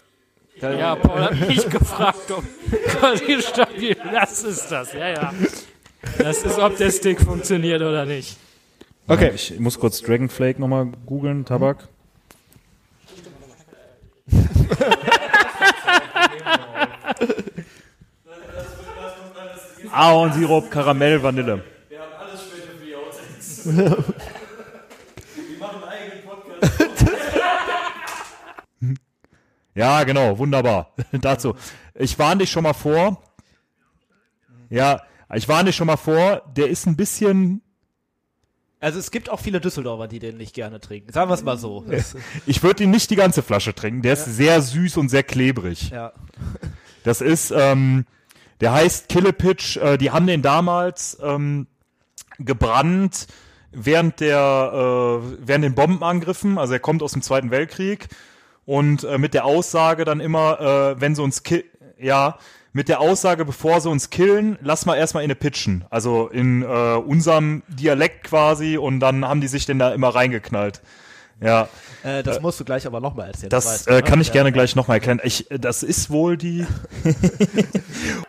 [0.60, 2.44] Ja, Paul hat mich gefragt, ob
[2.88, 3.96] quasi stabil.
[4.12, 5.32] Das ist das, ja, ja.
[6.18, 8.36] Das ist, ob der Stick funktioniert oder nicht.
[9.06, 9.32] Okay.
[9.34, 11.88] Ich muss kurz Dragonflake nochmal googeln, Tabak.
[19.92, 21.62] Ahornsirup, Karamell, Vanille.
[29.76, 30.94] Ja, genau, wunderbar.
[31.12, 31.54] Dazu.
[31.94, 33.22] Ich warne dich schon mal vor.
[34.70, 35.02] Ja,
[35.34, 37.60] ich warne dich schon mal vor, der ist ein bisschen
[38.80, 41.12] Also es gibt auch viele Düsseldorfer, die den nicht gerne trinken.
[41.12, 41.84] Sagen wir es mal so.
[42.46, 44.02] Ich würde ihn nicht die ganze Flasche trinken.
[44.02, 45.90] Der ist sehr süß und sehr klebrig.
[45.90, 46.12] ja.
[47.04, 48.04] Das ist, ähm,
[48.60, 49.76] der heißt Killepitch.
[49.76, 51.68] Äh, die haben den damals ähm,
[52.38, 53.28] gebrannt
[53.70, 56.58] während der äh, während den Bombenangriffen.
[56.58, 58.08] Also er kommt aus dem Zweiten Weltkrieg
[58.66, 61.64] und äh, mit der Aussage dann immer, äh, wenn sie uns ki
[61.98, 62.36] ja
[62.72, 65.86] mit der Aussage, bevor sie uns killen, lass mal erstmal in eine pitchen.
[65.88, 70.82] Also in äh, unserem Dialekt quasi und dann haben die sich denn da immer reingeknallt.
[71.40, 71.68] Ja,
[72.02, 73.50] Äh, das musst du gleich aber nochmal erzählen.
[73.50, 74.22] das weißt äh, du, kann ne?
[74.22, 74.34] ich Ja.
[74.34, 75.20] gerne gleich nochmal erklären.
[75.24, 76.66] Ich, äh, das ist wohl die.